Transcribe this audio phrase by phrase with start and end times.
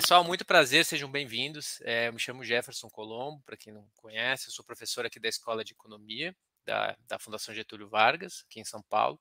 [0.00, 1.80] Pessoal, muito prazer, sejam bem-vindos.
[1.80, 5.28] É, eu me chamo Jefferson Colombo, para quem não conhece, eu sou professor aqui da
[5.28, 6.32] Escola de Economia
[6.64, 9.20] da, da Fundação Getúlio Vargas, aqui em São Paulo,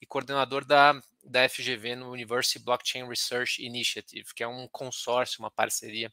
[0.00, 5.50] e coordenador da, da FGV no University Blockchain Research Initiative, que é um consórcio, uma
[5.50, 6.10] parceria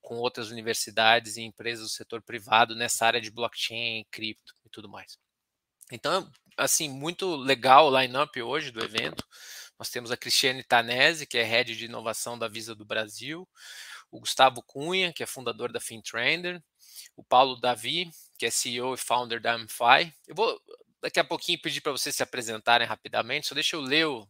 [0.00, 4.88] com outras universidades e empresas do setor privado nessa área de blockchain, cripto e tudo
[4.88, 5.18] mais.
[5.90, 9.28] Então, assim, muito legal o line-up hoje do evento.
[9.78, 13.48] Nós temos a Cristiane Tanese, que é head de inovação da Visa do Brasil,
[14.10, 16.62] o Gustavo Cunha, que é fundador da FinTrender,
[17.16, 20.12] o Paulo Davi, que é CEO e founder da Amfi.
[20.26, 20.60] Eu vou
[21.00, 24.28] daqui a pouquinho pedir para vocês se apresentarem rapidamente, só deixa eu ler o,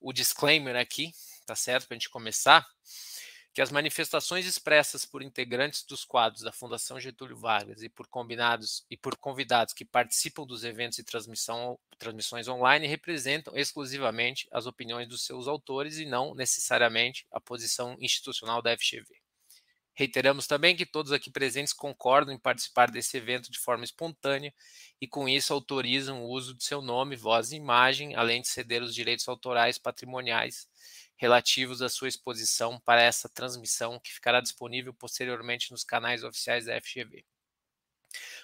[0.00, 1.12] o disclaimer aqui,
[1.46, 1.86] tá certo?
[1.86, 2.66] Para a gente começar.
[3.52, 8.84] Que as manifestações expressas por integrantes dos quadros da Fundação Getúlio Vargas e por combinados
[8.88, 15.24] e por convidados que participam dos eventos e transmissões online representam exclusivamente as opiniões dos
[15.24, 19.20] seus autores e não necessariamente a posição institucional da FGV.
[19.92, 24.54] Reiteramos também que todos aqui presentes concordam em participar desse evento de forma espontânea
[25.00, 28.82] e, com isso, autorizam o uso de seu nome, voz e imagem, além de ceder
[28.82, 30.68] os direitos autorais patrimoniais
[31.20, 36.80] relativos à sua exposição para essa transmissão, que ficará disponível posteriormente nos canais oficiais da
[36.80, 37.22] FGV.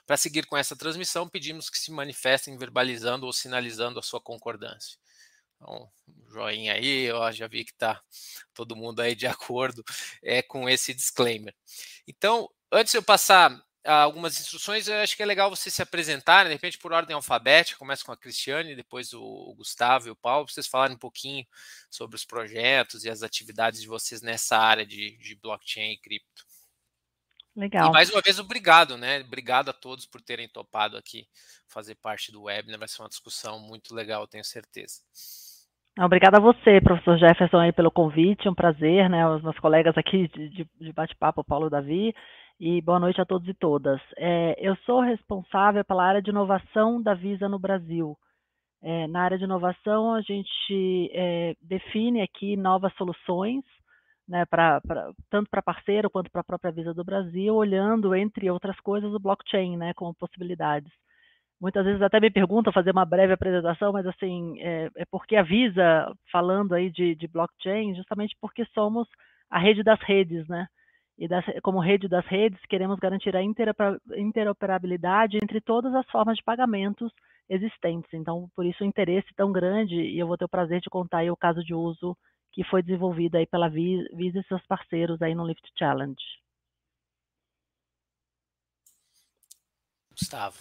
[0.04, 4.98] Para seguir com essa transmissão, pedimos que se manifestem verbalizando ou sinalizando a sua concordância.
[5.56, 5.90] Então,
[6.28, 7.98] joinha aí, ó, já vi que está
[8.52, 9.82] todo mundo aí de acordo
[10.22, 11.54] é, com esse disclaimer.
[12.06, 16.50] Então, antes de eu passar algumas instruções, eu acho que é legal vocês se apresentarem,
[16.50, 20.44] de repente por ordem alfabética, começa com a Cristiane, depois o Gustavo e o Paulo,
[20.44, 21.46] para vocês falarem um pouquinho
[21.90, 26.44] sobre os projetos e as atividades de vocês nessa área de, de blockchain e cripto.
[27.56, 27.88] Legal.
[27.88, 29.20] E mais uma vez, obrigado, né?
[29.20, 31.26] Obrigado a todos por terem topado aqui
[31.66, 32.78] fazer parte do webinar.
[32.78, 35.00] Vai ser uma discussão muito legal, tenho certeza.
[35.98, 40.28] Obrigada a você, professor Jefferson, aí, pelo convite, um prazer, né, os meus colegas aqui
[40.28, 42.14] de, de bate-papo, Paulo e Davi,
[42.58, 44.00] e boa noite a todos e todas.
[44.16, 48.16] É, eu sou responsável pela área de inovação da Visa no Brasil.
[48.82, 53.64] É, na área de inovação, a gente é, define aqui novas soluções,
[54.28, 58.50] né, pra, pra tanto para parceiro quanto para a própria Visa do Brasil, olhando, entre
[58.50, 60.92] outras coisas, o blockchain né, como possibilidades
[61.60, 66.12] muitas vezes até me perguntam fazer uma breve apresentação, mas assim, é, é porque avisa,
[66.30, 69.08] falando aí de, de, blockchain, justamente porque somos
[69.50, 70.66] a rede das redes, né?
[71.18, 76.44] E das, como rede das redes, queremos garantir a interoperabilidade entre todas as formas de
[76.44, 77.10] pagamentos
[77.48, 78.12] existentes.
[78.12, 81.18] Então, por isso o interesse tão grande, e eu vou ter o prazer de contar
[81.18, 82.16] aí o caso de uso
[82.52, 86.16] que foi desenvolvido aí pela Visa e seus parceiros aí no Lift Challenge.
[90.10, 90.56] Gustavo.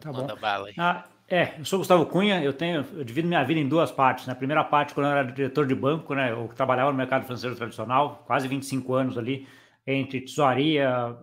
[0.00, 0.40] Tá Manda bom.
[0.40, 0.74] bala aí.
[0.76, 4.26] Ah, é, eu sou Gustavo Cunha, eu tenho, eu divido minha vida em duas partes.
[4.26, 4.38] Na né?
[4.38, 8.24] primeira parte, quando eu era diretor de banco, né, eu trabalhava no mercado financeiro tradicional,
[8.26, 9.46] quase 25 anos ali,
[9.86, 11.16] entre tesouraria,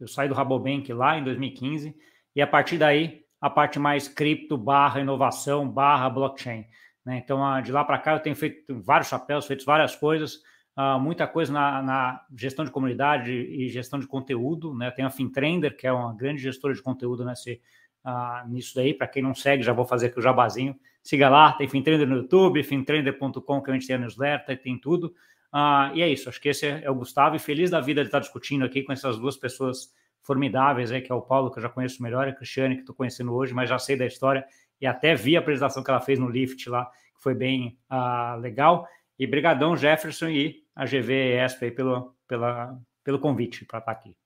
[0.00, 1.94] eu saí do Rabobank lá em 2015,
[2.34, 6.64] e a partir daí, a parte mais cripto, barra inovação, barra blockchain.
[7.04, 7.20] Né?
[7.22, 10.40] Então, de lá para cá, eu tenho feito vários chapéus, feito várias coisas,
[10.76, 14.90] Uh, muita coisa na, na, gestão de comunidade e gestão de conteúdo, né?
[14.90, 17.60] Tem a Fintrender, que é uma grande gestora de conteúdo nesse,
[18.04, 18.92] uh, nisso daí.
[18.92, 20.74] Para quem não segue, já vou fazer aqui o jabazinho.
[21.00, 25.14] Siga lá, tem Fintrender no YouTube, fintrender.com, que a gente tem a newsletter, tem tudo.
[25.54, 28.08] Uh, e é isso, acho que esse é o Gustavo, e feliz da vida de
[28.08, 31.62] estar discutindo aqui com essas duas pessoas formidáveis aí, que é o Paulo, que eu
[31.62, 34.44] já conheço melhor, e a Cristiane, que estou conhecendo hoje, mas já sei da história,
[34.80, 38.40] e até vi a apresentação que ela fez no Lift lá, que foi bem uh,
[38.40, 38.88] legal.
[39.16, 44.16] E brigadão, Jefferson e a GV ESP aí pelo, pela, pelo convite para estar aqui.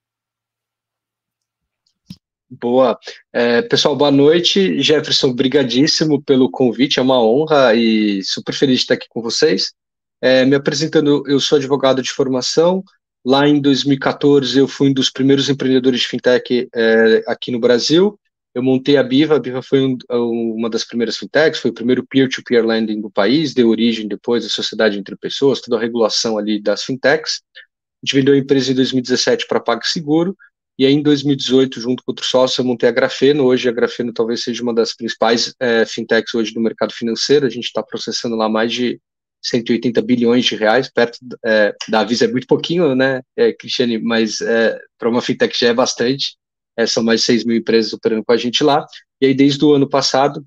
[2.48, 2.98] Boa.
[3.30, 4.80] É, pessoal, boa noite.
[4.80, 9.74] Jefferson, brigadíssimo pelo convite, é uma honra e super feliz de estar aqui com vocês.
[10.20, 12.82] É, me apresentando, eu sou advogado de formação.
[13.24, 18.18] Lá em 2014, eu fui um dos primeiros empreendedores de fintech é, aqui no Brasil.
[18.54, 22.04] Eu montei a Biva, a Biva foi um, uma das primeiras fintechs, foi o primeiro
[22.06, 26.38] peer-to-peer -peer lending do país, deu origem depois à sociedade entre pessoas, toda a regulação
[26.38, 27.42] ali das fintechs.
[27.54, 30.36] A gente vendeu a empresa em 2017 para PagSeguro,
[30.78, 33.44] e aí, em 2018, junto com outro sócio, eu montei a Grafeno.
[33.44, 37.44] Hoje, a Grafeno talvez seja uma das principais é, fintechs hoje do mercado financeiro.
[37.44, 39.00] A gente está processando lá mais de
[39.42, 44.40] 180 bilhões de reais, perto é, da Visa é muito pouquinho, né, é, Cristiane, mas
[44.40, 46.36] é, para uma fintech já é bastante.
[46.76, 48.86] É, são mais de 6 mil empresas operando com a gente lá.
[49.20, 50.46] E aí, desde o ano passado,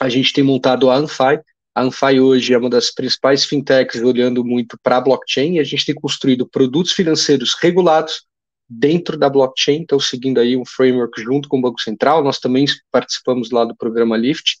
[0.00, 1.38] a gente tem montado a Anfai.
[1.74, 5.64] A Anfai hoje é uma das principais fintechs olhando muito para a blockchain e a
[5.64, 8.22] gente tem construído produtos financeiros regulados
[8.68, 12.64] dentro da blockchain, então seguindo aí um framework junto com o Banco Central, nós também
[12.90, 14.58] participamos lá do programa Lift,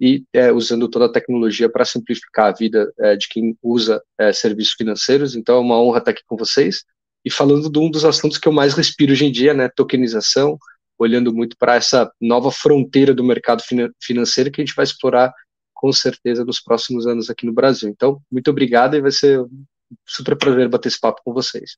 [0.00, 4.32] e é, usando toda a tecnologia para simplificar a vida é, de quem usa é,
[4.32, 5.36] serviços financeiros.
[5.36, 6.84] Então, é uma honra estar aqui com vocês.
[7.22, 10.58] E falando de um dos assuntos que eu mais respiro hoje em dia, né, tokenização,
[10.98, 13.62] olhando muito para essa nova fronteira do mercado
[14.02, 15.32] financeiro que a gente vai explorar
[15.74, 17.88] com certeza nos próximos anos aqui no Brasil.
[17.88, 19.64] Então, muito obrigado e vai ser um
[20.06, 21.76] super prazer bater esse papo com vocês.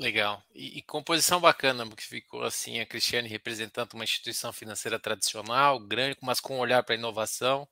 [0.00, 0.42] Legal.
[0.54, 6.16] E, e, composição bacana, porque ficou assim, a Cristiane representando uma instituição financeira tradicional, grande,
[6.22, 7.68] mas com um olhar para a inovação.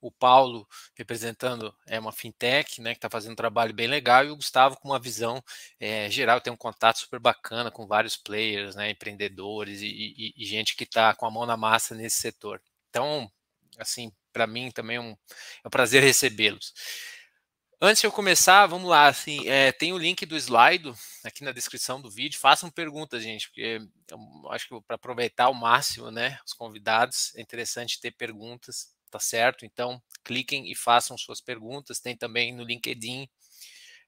[0.00, 4.30] O Paulo representando é uma fintech, né, que está fazendo um trabalho bem legal, e
[4.30, 5.42] o Gustavo com uma visão
[5.80, 10.44] é, geral, tem um contato super bacana com vários players, né, empreendedores e, e, e
[10.44, 12.60] gente que está com a mão na massa nesse setor.
[12.90, 13.30] Então,
[13.78, 15.12] assim, para mim também é um,
[15.64, 16.74] é um prazer recebê-los.
[17.84, 20.94] Antes de eu começar, vamos lá, assim, é, tem o link do slide
[21.24, 25.54] aqui na descrição do vídeo, façam perguntas, gente, porque eu acho que para aproveitar ao
[25.54, 29.64] máximo, né, os convidados, é interessante ter perguntas, tá certo?
[29.64, 33.28] Então, cliquem e façam suas perguntas, tem também no LinkedIn,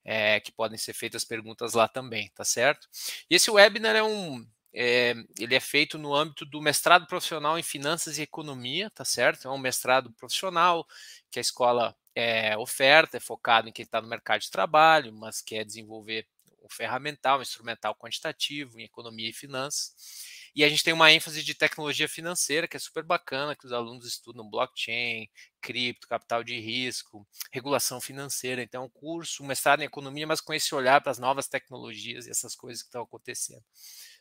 [0.05, 2.87] é, que podem ser feitas perguntas lá também, tá certo?
[3.29, 7.63] E esse webinar é um, é, ele é feito no âmbito do mestrado profissional em
[7.65, 9.49] finanças e economia, tá certo?
[9.49, 10.87] É um mestrado profissional
[11.29, 15.41] que a escola é, oferta, é focado em quem está no mercado de trabalho, mas
[15.41, 16.27] quer desenvolver
[16.61, 19.93] o ferramental, o instrumental quantitativo em economia e finanças.
[20.57, 23.73] E a gente tem uma ênfase de tecnologia financeira, que é super bacana, que os
[23.73, 25.29] alunos estudam blockchain,
[25.61, 28.63] cripto, capital de risco, regulação financeira.
[28.63, 31.49] Então, é um curso, um mestrado em economia, mas com esse olhar para as novas
[31.49, 33.65] tecnologias e essas coisas que estão acontecendo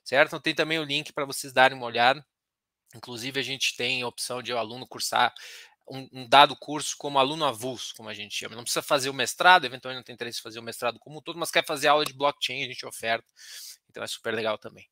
[0.03, 0.29] certo?
[0.29, 2.25] Então tem também o link para vocês darem uma olhada.
[2.95, 5.33] Inclusive, a gente tem a opção de o aluno cursar
[5.87, 8.55] um, um, dado curso como aluno avulso, como a gente chama.
[8.55, 11.21] Não precisa fazer o mestrado, eventualmente não tem interesse em fazer o mestrado como um
[11.21, 13.27] todo, mas quer fazer aula de blockchain, a gente oferta.
[13.89, 14.87] Então é super legal também.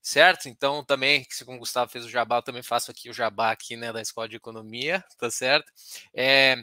[0.00, 0.48] Certo?
[0.48, 3.76] Então também, como o Gustavo fez o jabá, eu também faço aqui o jabá aqui,
[3.76, 5.70] né, da Escola de Economia, tá certo?
[6.12, 6.56] É,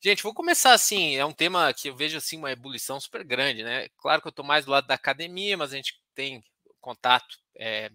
[0.00, 3.64] gente, vou começar assim, é um tema que eu vejo assim uma ebulição super grande,
[3.64, 3.88] né?
[3.96, 6.44] Claro que eu estou mais do lado da academia, mas a gente tem
[6.80, 7.90] contato é,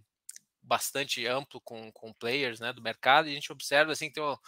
[0.64, 4.24] bastante amplo com, com players né, do mercado e a gente observa assim, que tem
[4.24, 4.40] uma,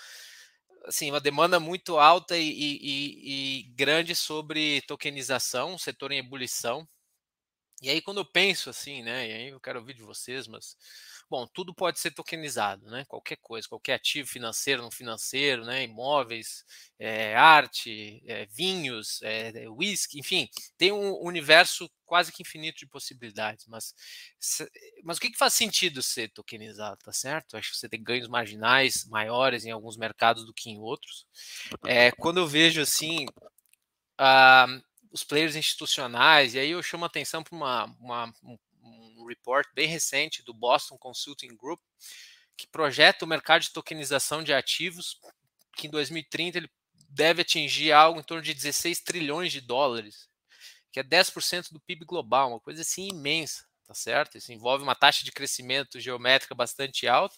[0.86, 6.88] assim, uma demanda muito alta e, e, e grande sobre tokenização, setor em ebulição.
[7.82, 10.76] E aí, quando eu penso assim, né, e aí eu quero ouvir de vocês, mas
[11.30, 13.06] Bom, tudo pode ser tokenizado, né?
[13.08, 15.84] Qualquer coisa, qualquer ativo financeiro, não financeiro, né?
[15.84, 16.66] Imóveis,
[16.98, 23.68] é, arte, é, vinhos, é, whisky, enfim, tem um universo quase que infinito de possibilidades.
[23.68, 23.94] Mas,
[25.04, 27.56] mas o que, que faz sentido ser tokenizado, tá certo?
[27.56, 31.28] Acho que você tem ganhos marginais maiores em alguns mercados do que em outros.
[31.86, 33.28] É, quando eu vejo assim.
[34.20, 38.58] Uh, os players institucionais, e aí eu chamo atenção para uma, uma, um
[39.30, 41.80] report bem recente do Boston Consulting Group,
[42.58, 45.18] que projeta o mercado de tokenização de ativos,
[45.78, 46.70] que em 2030 ele
[47.10, 50.30] deve atingir algo em torno de 16 trilhões de dólares,
[50.92, 54.38] que é 10% do PIB global, uma coisa assim imensa, tá certo?
[54.38, 57.36] Isso envolve uma taxa de crescimento geométrica bastante alta.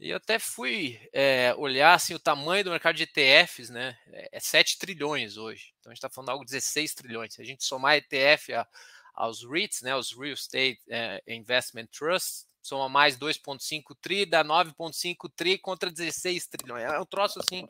[0.00, 3.96] E eu até fui é, olhar assim, o tamanho do mercado de ETFs, né?
[4.32, 5.72] É 7 trilhões hoje.
[5.78, 7.34] Então a gente está falando algo de 16 trilhões.
[7.34, 8.66] Se a gente somar ETF a,
[9.14, 15.30] aos REITs, né, os Real Estate eh, Investment Trusts, soma mais 2,5 tri, dá 9,5
[15.34, 16.84] tri contra 16 trilhões.
[16.84, 17.66] É um troço assim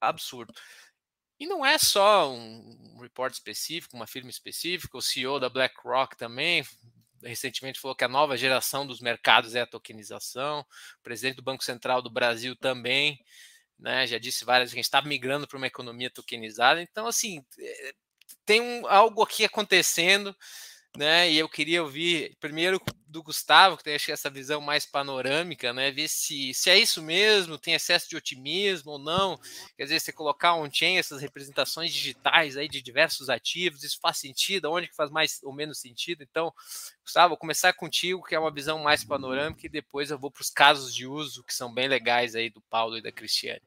[0.00, 0.52] absurdo.
[1.38, 6.64] E não é só um report específico, uma firma específica, o CEO da BlackRock também
[7.24, 11.64] recentemente falou que a nova geração dos mercados é a tokenização, o presidente do Banco
[11.64, 13.18] Central do Brasil também,
[13.78, 17.06] né, já disse várias vezes que a gente está migrando para uma economia tokenizada, então
[17.06, 17.94] assim, eh,
[18.44, 20.36] tem um, algo aqui acontecendo
[20.96, 21.30] né?
[21.30, 25.90] E eu queria ouvir primeiro do Gustavo, que tem acho, essa visão mais panorâmica, né?
[25.90, 29.38] Ver se, se é isso mesmo, tem excesso de otimismo ou não.
[29.76, 34.70] Quer dizer, você colocar on-chain essas representações digitais aí de diversos ativos, isso faz sentido?
[34.70, 36.22] Onde que faz mais ou menos sentido?
[36.22, 36.52] Então,
[37.04, 40.42] Gustavo, vou começar contigo, que é uma visão mais panorâmica, e depois eu vou para
[40.42, 43.60] os casos de uso, que são bem legais aí do Paulo e da Cristiane.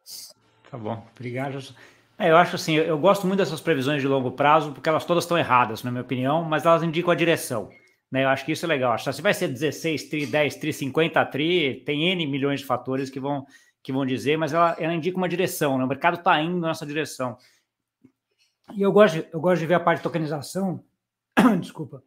[0.72, 1.76] Tá bom, obrigado.
[2.18, 5.26] É, eu acho assim, eu gosto muito dessas previsões de longo prazo, porque elas todas
[5.26, 7.70] estão erradas, na minha opinião, mas elas indicam a direção.
[8.10, 8.24] Né?
[8.24, 8.94] Eu acho que isso é legal.
[8.94, 12.66] Acho que se vai ser 16 tri, 10 tri, 50 tri, tem N milhões de
[12.66, 13.46] fatores que vão,
[13.84, 15.84] que vão dizer, mas ela, ela indica uma direção, né?
[15.84, 17.38] o mercado está indo nessa direção.
[18.74, 20.84] E eu gosto, eu gosto de ver a parte de tokenização,
[21.60, 22.02] desculpa,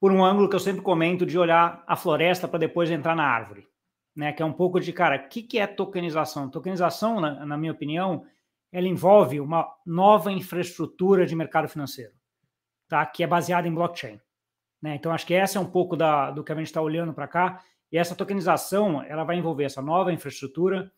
[0.00, 3.24] por um ângulo que eu sempre comento de olhar a floresta para depois entrar na
[3.24, 3.68] árvore
[4.14, 4.32] né?
[4.32, 6.48] Que é um pouco de, cara, o que, que é tokenização?
[6.48, 8.24] Tokenização, na, na minha opinião,
[8.70, 12.12] ela envolve uma nova infraestrutura de mercado financeiro,
[12.88, 13.04] tá?
[13.06, 14.20] Que é baseada em blockchain.
[14.82, 14.96] Né?
[14.96, 17.26] Então, acho que essa é um pouco da, do que a gente está olhando para
[17.26, 17.62] cá.
[17.90, 20.92] E essa tokenização, ela vai envolver essa nova infraestrutura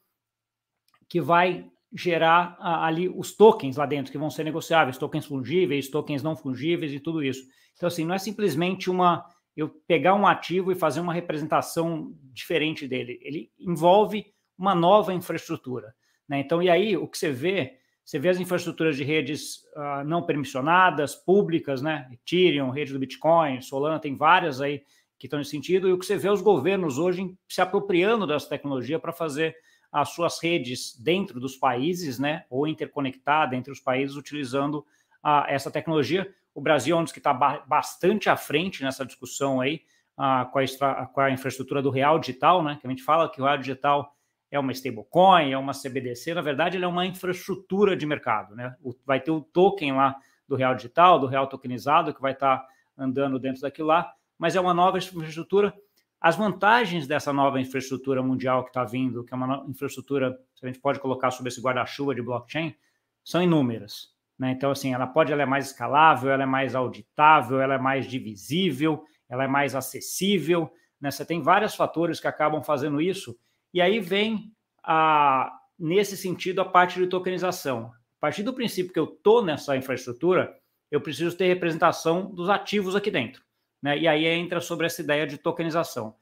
[1.08, 6.22] que vai gerar ali os tokens lá dentro, que vão ser negociáveis, tokens fungíveis, tokens
[6.22, 7.46] não fungíveis e tudo isso.
[7.74, 9.24] Então, assim, não é simplesmente uma
[9.56, 13.18] eu pegar um ativo e fazer uma representação diferente dele.
[13.22, 14.26] Ele envolve
[14.58, 15.94] uma nova infraestrutura.
[16.28, 16.40] Né?
[16.40, 20.22] Então, e aí o que você vê, você vê as infraestruturas de redes uh, não
[20.22, 22.08] permissionadas, públicas, né?
[22.12, 24.82] Ethereum, rede do Bitcoin, Solana, tem várias aí
[25.18, 28.48] que estão nesse sentido, e o que você vê os governos hoje se apropriando dessa
[28.48, 29.56] tecnologia para fazer
[29.90, 34.80] as suas redes dentro dos países, né, ou interconectada entre os países utilizando
[35.24, 36.30] uh, essa tecnologia.
[36.56, 39.82] O Brasil é um dos que está ba bastante à frente nessa discussão aí
[40.16, 43.42] uh, com, a com, a infraestrutura do real digital, né, que a gente fala que
[43.42, 44.16] o real digital
[44.50, 48.56] é uma stablecoin, é uma CBDC, na verdade, ele é uma infraestrutura de mercado.
[48.56, 48.74] Né?
[48.82, 50.16] O, vai ter o token lá
[50.48, 54.56] do real digital, do real tokenizado, que vai estar tá andando dentro daquilo lá, mas
[54.56, 55.74] é uma nova infraestrutura.
[56.18, 60.78] As vantagens dessa nova infraestrutura mundial que está vindo, que é uma infraestrutura, a gente
[60.78, 62.74] pode colocar sob esse guarda-chuva de blockchain,
[63.22, 64.15] são inúmeras.
[64.38, 64.50] Né?
[64.50, 68.06] Então, assim, ela pode, ela é mais escalável, ela é mais auditável, ela é mais
[68.06, 70.70] divisível, ela é mais acessível.
[71.00, 71.10] Né?
[71.10, 73.36] Você tem vários fatores que acabam fazendo isso
[73.72, 74.52] e aí vem,
[74.82, 77.92] a, nesse sentido, a parte de tokenização.
[78.18, 80.54] A partir do princípio que eu estou nessa infraestrutura,
[80.90, 83.42] eu preciso ter representação dos ativos aqui dentro.
[83.82, 83.98] Né?
[83.98, 86.14] E aí entra sobre essa ideia de tokenização.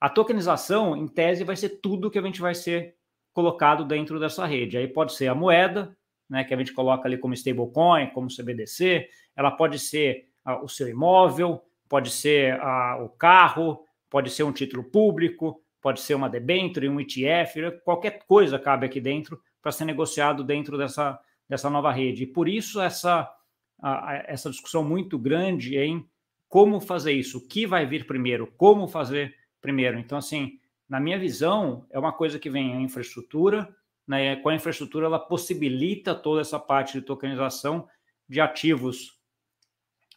[0.00, 2.94] A tokenização, em tese, vai ser tudo que a gente vai ser
[3.32, 4.76] colocado dentro dessa rede.
[4.76, 5.96] Aí pode ser a moeda,
[6.28, 10.68] né, que a gente coloca ali como stablecoin, como CBDC, ela pode ser uh, o
[10.68, 16.28] seu imóvel, pode ser uh, o carro, pode ser um título público, pode ser uma
[16.28, 21.18] debenture, um ETF, qualquer coisa cabe aqui dentro para ser negociado dentro dessa,
[21.48, 22.24] dessa nova rede.
[22.24, 23.30] E por isso essa,
[24.26, 26.06] essa discussão muito grande em
[26.48, 29.98] como fazer isso, o que vai vir primeiro, como fazer primeiro.
[29.98, 30.58] Então, assim,
[30.88, 33.68] na minha visão, é uma coisa que vem a infraestrutura,
[34.08, 34.36] né?
[34.36, 37.86] com a infraestrutura ela possibilita toda essa parte de tokenização
[38.26, 39.20] de ativos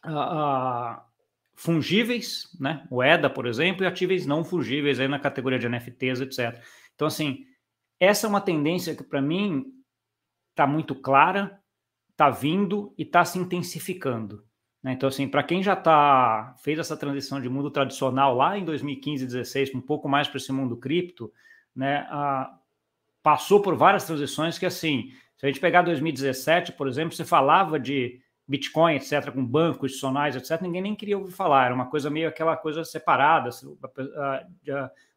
[0.05, 1.01] uh, uh,
[1.53, 2.87] fungíveis, né?
[2.89, 6.63] Moeda, por exemplo, e ativos não fungíveis aí na categoria de NFTs, etc.
[6.95, 7.45] Então, assim,
[7.99, 9.65] essa é uma tendência que para mim
[10.51, 11.59] está muito clara,
[12.11, 14.43] está vindo e está se intensificando.
[14.81, 14.93] Né?
[14.93, 19.25] Então, assim, para quem já tá fez essa transição de mundo tradicional lá em 2015,
[19.25, 21.31] 2016, um pouco mais para esse mundo cripto,
[21.75, 22.07] né?
[22.09, 22.57] A,
[23.23, 27.79] passou por várias transições que, assim, se a gente pegar 2017, por exemplo, você falava
[27.79, 32.09] de Bitcoin, etc., com bancos institucionais, etc., ninguém nem queria ouvir falar, era uma coisa
[32.09, 33.49] meio aquela coisa separada,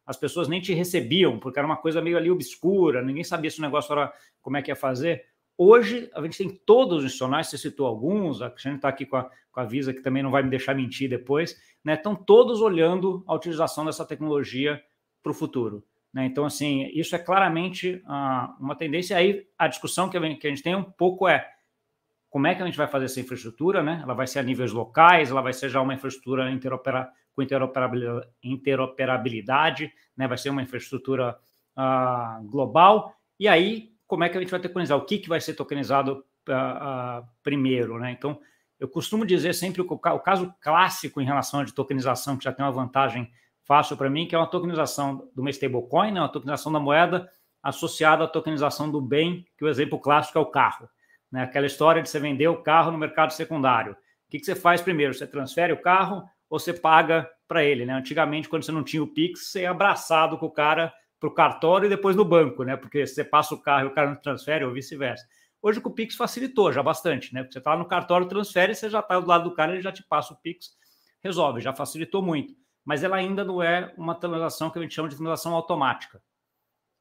[0.05, 3.59] as pessoas nem te recebiam, porque era uma coisa meio ali obscura, ninguém sabia se
[3.59, 5.25] o negócio era como é que ia fazer.
[5.57, 9.17] Hoje, a gente tem todos os institucionais, você citou alguns, a gente está aqui com
[9.17, 11.93] a, com a Visa, que também não vai me deixar mentir depois, né?
[11.93, 14.81] Estão todos olhando a utilização dessa tecnologia
[15.23, 15.83] para o futuro.
[16.15, 16.25] Né?
[16.25, 19.17] Então, assim, isso é claramente uh, uma tendência.
[19.17, 21.45] Aí, a discussão que a gente tem um pouco é
[22.29, 23.99] como é que a gente vai fazer essa infraestrutura, né?
[24.01, 27.41] Ela vai ser a níveis locais, ela vai ser já uma infraestrutura interopera com
[28.43, 30.25] interoperabilidade, né?
[30.25, 31.37] Vai ser uma infraestrutura
[31.77, 33.13] uh, global.
[33.37, 34.97] E aí, como é que a gente vai tokenizar?
[34.97, 38.11] O que, que vai ser tokenizado uh, primeiro, né?
[38.11, 38.39] Então,
[38.79, 42.63] eu costumo dizer sempre o, o caso clássico em relação à tokenização, que já tem
[42.63, 43.29] uma vantagem
[43.65, 46.21] fácil para mim, que é uma tokenização de uma stablecoin, né?
[46.21, 47.29] uma tokenização da moeda
[47.61, 50.87] associada à tokenização do bem, que o exemplo clássico é o carro.
[51.31, 51.43] Né?
[51.43, 53.93] Aquela história de você vender o carro no mercado secundário.
[53.93, 53.95] O
[54.29, 55.13] que, que você faz primeiro?
[55.13, 57.85] Você transfere o carro ou você paga para ele?
[57.85, 57.93] Né?
[57.93, 61.33] Antigamente, quando você não tinha o Pix, você ia abraçado com o cara para o
[61.33, 62.75] cartório e depois no banco, né?
[62.75, 65.25] Porque você passa o carro e o cara não transfere ou vice-versa.
[65.61, 67.41] Hoje com o Pix facilitou já bastante, né?
[67.41, 69.91] Porque você está no cartório, transfere, você já está do lado do cara, ele já
[69.91, 70.71] te passa o Pix,
[71.23, 72.53] resolve, já facilitou muito.
[72.85, 76.21] Mas ela ainda não é uma transação que a gente chama de transação automática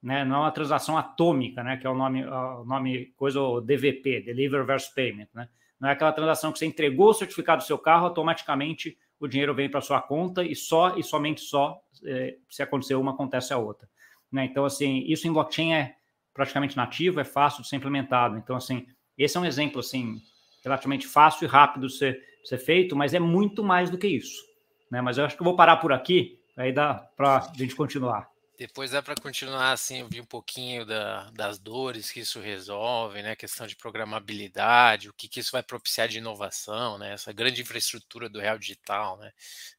[0.04, 0.22] né?
[0.22, 1.78] Não é uma transação atômica, né?
[1.78, 5.48] Que é o nome, o nome coisa o DVP, Deliver Versus Payment, né?
[5.80, 9.54] Não é aquela transação que você entregou o certificado do seu carro, automaticamente o dinheiro
[9.54, 13.58] vem para sua conta e só e somente só é, se acontecer uma acontece a
[13.58, 13.88] outra,
[14.30, 14.44] né?
[14.44, 15.96] Então assim, isso em blockchain é
[16.34, 18.36] praticamente nativo, é fácil de ser implementado.
[18.36, 18.86] Então assim,
[19.16, 20.20] esse é um exemplo assim
[20.62, 24.06] relativamente fácil e rápido de ser, de ser feito, mas é muito mais do que
[24.06, 24.42] isso,
[24.90, 25.00] né?
[25.00, 28.34] Mas eu acho que eu vou parar por aqui, aí dá para a gente continuar.
[28.56, 33.34] Depois dá para continuar assim, ouvir um pouquinho da, das dores que isso resolve, né?
[33.34, 37.14] Questão de programabilidade, o que, que isso vai propiciar de inovação, né?
[37.14, 39.32] Essa grande infraestrutura do real digital, né?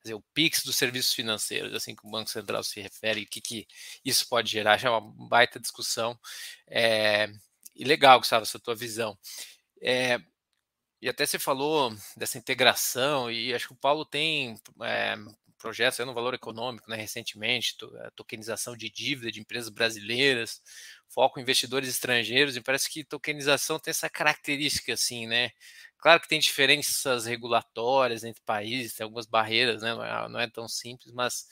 [0.04, 3.40] Dizer, o Pix dos serviços financeiros, assim que o Banco Central se refere, o que,
[3.40, 3.66] que
[4.04, 6.20] isso pode gerar, já é uma baita discussão.
[6.68, 7.30] É,
[7.74, 9.18] e legal, Gustavo, essa tua visão.
[9.82, 10.20] É,
[11.06, 15.16] e até você falou dessa integração, e acho que o Paulo tem é,
[15.60, 20.60] projetos no valor econômico, né, recentemente, a tokenização de dívida de empresas brasileiras,
[21.08, 25.52] foco em investidores estrangeiros, e parece que tokenização tem essa característica, assim, né?
[25.98, 29.94] Claro que tem diferenças regulatórias entre países, tem algumas barreiras, né?
[30.30, 31.48] Não é, é tão simples, mas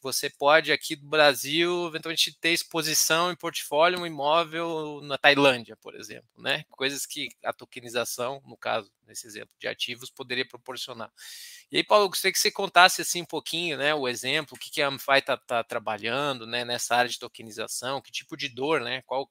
[0.00, 5.96] você pode aqui do Brasil eventualmente ter exposição em portfólio um imóvel na Tailândia, por
[5.96, 6.64] exemplo, né?
[6.70, 11.10] Coisas que a tokenização, no caso, nesse exemplo de ativos, poderia proporcionar.
[11.70, 14.70] E aí, Paulo, gostaria que você contasse assim um pouquinho, né, o exemplo, o que,
[14.70, 18.80] que a Amfai está tá trabalhando, né, nessa área de tokenização, que tipo de dor,
[18.80, 19.28] né, qual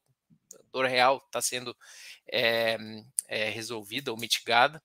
[0.72, 1.76] dor real está sendo
[2.32, 2.78] é,
[3.28, 4.82] é, resolvida ou mitigada,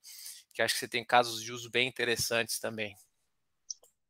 [0.53, 2.95] que acho que você tem casos de uso bem interessantes também.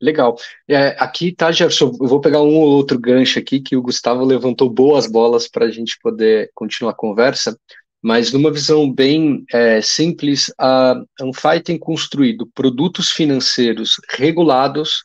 [0.00, 0.36] Legal.
[0.66, 4.24] É, aqui, tá, Jefferson, eu vou pegar um ou outro gancho aqui, que o Gustavo
[4.24, 7.56] levantou boas bolas para a gente poder continuar a conversa,
[8.02, 15.04] mas numa visão bem é, simples, a Anfai tem construído produtos financeiros regulados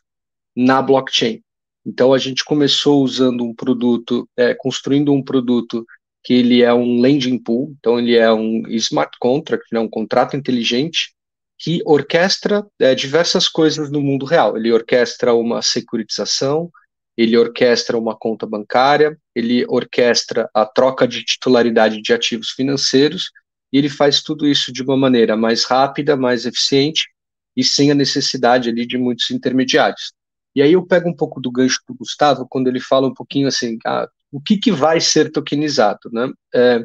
[0.56, 1.40] na blockchain.
[1.86, 5.86] Então, a gente começou usando um produto, é, construindo um produto
[6.28, 10.36] que ele é um lending pool, então ele é um smart contract, né, um contrato
[10.36, 11.14] inteligente,
[11.58, 14.54] que orquestra é, diversas coisas no mundo real.
[14.54, 16.70] Ele orquestra uma securitização,
[17.16, 23.30] ele orquestra uma conta bancária, ele orquestra a troca de titularidade de ativos financeiros,
[23.72, 27.08] e ele faz tudo isso de uma maneira mais rápida, mais eficiente
[27.56, 30.12] e sem a necessidade ali de muitos intermediários.
[30.54, 33.48] E aí eu pego um pouco do gancho do Gustavo quando ele fala um pouquinho
[33.48, 36.30] assim, ah, o que, que vai ser tokenizado, né?
[36.54, 36.84] É,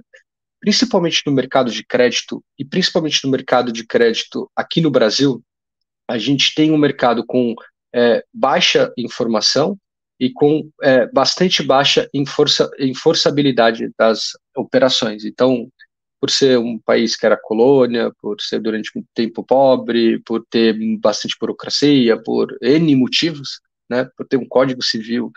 [0.60, 5.44] principalmente no mercado de crédito, e principalmente no mercado de crédito aqui no Brasil,
[6.08, 7.54] a gente tem um mercado com
[7.94, 9.78] é, baixa informação
[10.20, 15.26] e com é, bastante baixa enforça, enforçabilidade das operações.
[15.26, 15.68] Então,
[16.20, 20.74] por ser um país que era colônia, por ser durante muito tempo pobre, por ter
[20.98, 23.60] bastante burocracia, por N motivos,
[23.90, 25.30] né, por ter um código civil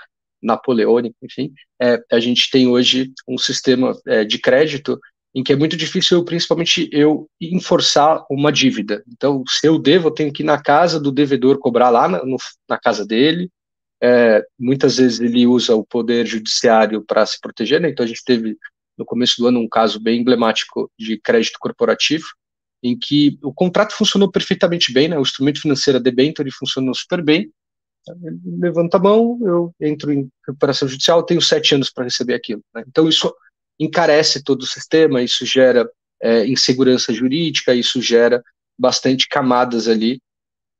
[0.42, 4.98] napoleônico, enfim, é, a gente tem hoje um sistema é, de crédito
[5.36, 9.04] em que é muito difícil, principalmente, eu enforçar uma dívida.
[9.06, 12.24] Então, se eu devo, eu tenho que ir na casa do devedor cobrar lá na,
[12.24, 13.50] no, na casa dele.
[14.02, 17.90] É, muitas vezes ele usa o poder judiciário para se proteger, né?
[17.90, 18.56] Então, a gente teve
[18.96, 22.24] no começo do ano um caso bem emblemático de crédito corporativo,
[22.82, 25.18] em que o contrato funcionou perfeitamente bem, né?
[25.18, 27.50] O instrumento financeiro, a debenture, funcionou super bem.
[28.22, 32.62] Ele levanta a mão, eu entro em recuperação judicial, tenho sete anos para receber aquilo.
[32.74, 32.84] Né?
[32.86, 33.34] Então, isso
[33.78, 35.88] encarece todo o sistema, isso gera
[36.20, 38.42] é, insegurança jurídica, isso gera
[38.78, 40.20] bastante camadas ali.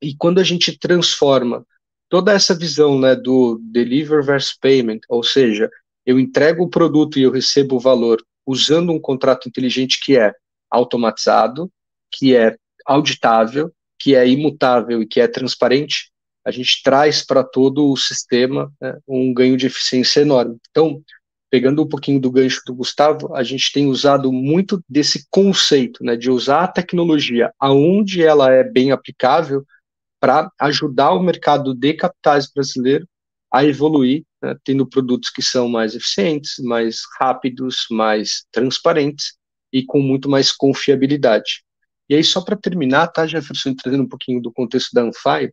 [0.01, 1.65] E quando a gente transforma
[2.09, 5.71] toda essa visão né, do deliver versus payment, ou seja,
[6.05, 10.33] eu entrego o produto e eu recebo o valor usando um contrato inteligente que é
[10.71, 11.71] automatizado,
[12.13, 16.13] que é auditável, que é imutável e que é transparente,
[16.47, 20.57] a gente traz para todo o sistema né, um ganho de eficiência enorme.
[20.71, 21.03] Então,
[21.51, 26.15] pegando um pouquinho do gancho do Gustavo, a gente tem usado muito desse conceito, né,
[26.15, 29.67] de usar a tecnologia aonde ela é bem aplicável
[30.21, 33.09] para ajudar o mercado de capitais brasileiro
[33.53, 39.35] a evoluir, né, tendo produtos que são mais eficientes, mais rápidos, mais transparentes
[39.73, 41.65] e com muito mais confiabilidade.
[42.09, 45.51] E aí, só para terminar, tá, Jefferson, trazendo um pouquinho do contexto da Anfai,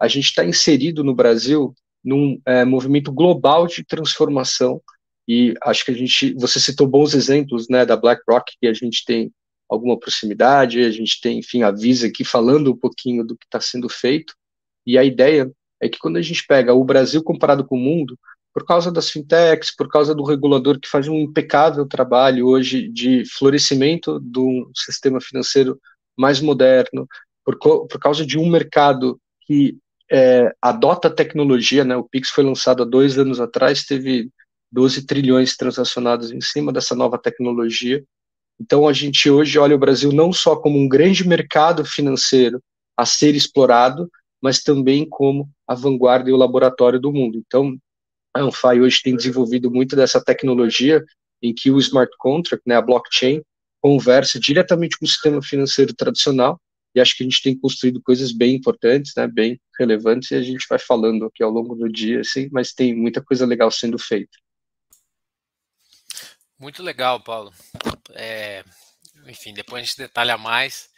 [0.00, 4.80] a gente está inserido no Brasil num é, movimento global de transformação
[5.28, 9.04] e acho que a gente, você citou bons exemplos, né, da BlackRock, que a gente
[9.04, 9.32] tem
[9.68, 13.60] alguma proximidade, a gente tem, enfim, a Visa aqui falando um pouquinho do que está
[13.60, 14.34] sendo feito.
[14.86, 18.16] E a ideia é que quando a gente pega o Brasil comparado com o mundo,
[18.54, 23.24] por causa das fintechs, por causa do regulador que faz um impecável trabalho hoje de
[23.36, 25.78] florescimento do sistema financeiro
[26.16, 27.06] mais moderno,
[27.44, 29.76] por, por causa de um mercado que
[30.10, 31.96] é, adota a tecnologia, né?
[31.96, 34.30] O Pix foi lançado há dois anos atrás, teve
[34.70, 38.04] 12 trilhões transacionados em cima dessa nova tecnologia.
[38.60, 42.62] Então, a gente hoje olha o Brasil não só como um grande mercado financeiro
[42.96, 47.42] a ser explorado, mas também como a vanguarda e o laboratório do mundo.
[47.46, 47.76] Então,
[48.34, 51.04] a Anfai hoje tem desenvolvido muito dessa tecnologia
[51.42, 53.42] em que o smart contract, né, a blockchain,
[53.80, 56.60] conversa diretamente com o sistema financeiro tradicional
[56.96, 60.40] e acho que a gente tem construído coisas bem importantes, né, bem relevantes e a
[60.40, 63.98] gente vai falando aqui ao longo do dia, assim, mas tem muita coisa legal sendo
[63.98, 64.38] feita.
[66.58, 67.52] Muito legal, Paulo.
[68.14, 68.64] É,
[69.26, 70.88] enfim, depois a gente detalha mais,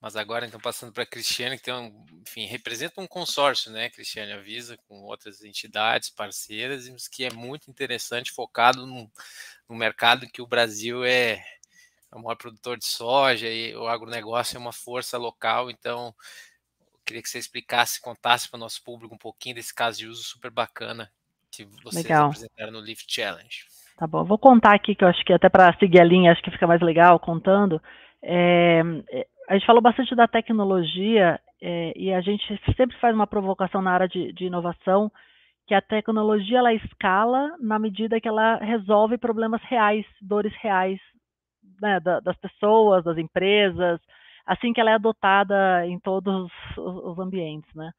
[0.00, 3.90] mas agora então passando para a Cristiane, que tem um, enfim, representa um consórcio, né,
[3.90, 9.12] Cristiane Avisa, com outras entidades parceiras, que é muito interessante, focado no,
[9.68, 11.44] no mercado que o Brasil é,
[12.12, 16.14] é o maior produtor de soja e o agronegócio é uma força local, então
[16.80, 20.06] eu queria que você explicasse, contasse para o nosso público um pouquinho desse caso de
[20.06, 21.10] uso super bacana
[21.50, 22.26] que vocês Legal.
[22.26, 23.64] apresentaram no Lift Challenge.
[23.96, 26.42] Tá bom, vou contar aqui, que eu acho que até para seguir a linha, acho
[26.42, 27.80] que fica mais legal contando.
[28.22, 28.82] É,
[29.48, 32.42] a gente falou bastante da tecnologia é, e a gente
[32.76, 35.10] sempre faz uma provocação na área de, de, inovação,
[35.66, 40.98] que a tecnologia ela escala na medida que ela resolve problemas reais, dores reais
[41.82, 44.00] né, da, das pessoas, das empresas,
[44.46, 47.90] assim que ela é adotada em todos os, ambientes, né?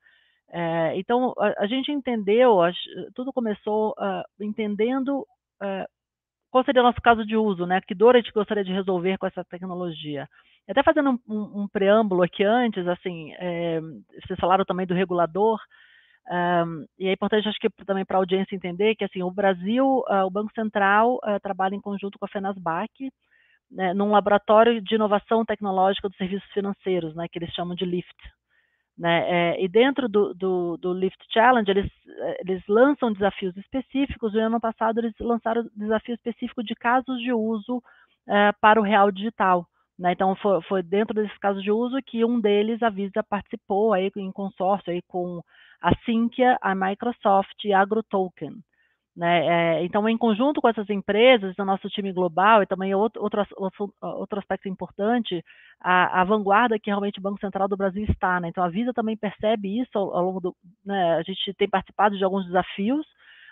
[0.49, 2.71] É, então a, a, gente entendeu, a,
[3.15, 5.21] tudo começou uh, entendendo
[5.61, 5.85] uh,
[6.51, 7.81] qual seria o nosso caso de uso, né?
[7.81, 10.27] Que dor a gente gostaria de resolver com essa tecnologia.
[10.69, 13.81] Até fazendo um, um, um preâmbulo aqui antes, assim, é,
[14.25, 15.59] vocês falaram também do regulador,
[16.65, 19.85] um, e é importante, acho que também para a audiência entender que, assim, o Brasil,
[19.85, 23.11] uh, o Banco Central trabalha em conjunto com a FENASBAC,
[23.73, 28.15] né, num laboratório de inovação tecnológica dos serviços financeiros, né, que eles chamam de LIFT.
[28.95, 31.91] Né, é, e dentro do, do, do, Lift Challenge, eles,
[32.39, 34.33] eles lançam desafios específicos.
[34.33, 37.81] No ano passado, eles lançaram desafio específico de casos de uso
[38.27, 39.65] é, para o real digital.
[39.97, 40.11] Né?
[40.11, 44.11] Então, foi, foi, dentro desses casos de uso que um deles, a Visa, participou aí,
[44.15, 45.41] em consórcio aí, com
[45.81, 48.63] a Sinqia, a Microsoft e a AgroToken.
[49.15, 49.77] Né?
[49.77, 54.39] É, então, em conjunto com essas empresas, o nosso time global, e também outro, outro,
[54.39, 55.43] aspecto importante,
[55.79, 58.39] a, a, vanguarda que realmente o Banco Central do Brasil está.
[58.39, 58.47] Né?
[58.47, 60.55] Então, a Visa também percebe isso ao, ao longo do.
[60.83, 61.15] Né?
[61.15, 63.05] A gente tem participado de alguns desafios,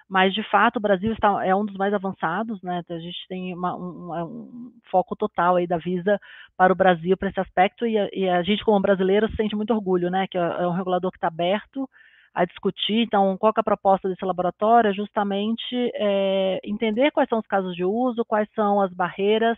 [0.09, 2.59] mas, de fato, o Brasil está, é um dos mais avançados.
[2.63, 2.79] Né?
[2.83, 6.19] Então, a gente tem uma, um, um, foco total aí da Visa
[6.57, 9.73] para o Brasil, para esse aspecto, e a, e a gente, como brasileiro, sente muito
[9.75, 10.25] orgulho, né?
[10.25, 11.87] que é, é um regulador que está aberto
[12.33, 13.03] a discutir.
[13.03, 14.89] Então, qual é a proposta desse laboratório?
[14.89, 19.57] É justamente é, entender quais são os casos de uso, quais são as barreiras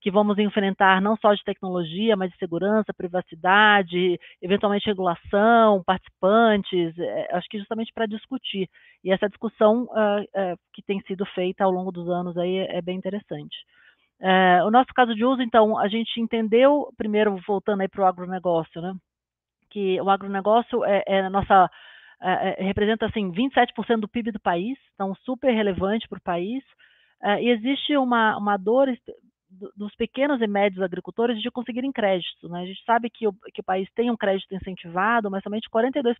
[0.00, 7.36] que vamos enfrentar não só de tecnologia, mas de segurança, privacidade, eventualmente regulação, participantes, é,
[7.36, 8.68] acho que justamente para discutir.
[9.02, 12.82] E essa discussão uh, que tem sido feita ao longo dos anos aí é, é
[12.82, 13.56] bem interessante.
[14.66, 18.82] O nosso caso de uso, então, a gente entendeu, primeiro voltando aí para o agronegócio,
[18.82, 18.92] né,
[19.70, 21.70] que o agronegócio é, é a nossa
[22.20, 26.62] uh, representa assim 27% do PIB do país, então super relevante para o país.
[27.22, 28.88] Uh, e existe uma, uma dor
[29.76, 32.48] dos pequenos e médios agricultores de conseguirem crédito.
[32.48, 32.62] Né?
[32.62, 36.14] A gente sabe que o, que o país tem um crédito incentivado, mas somente 42%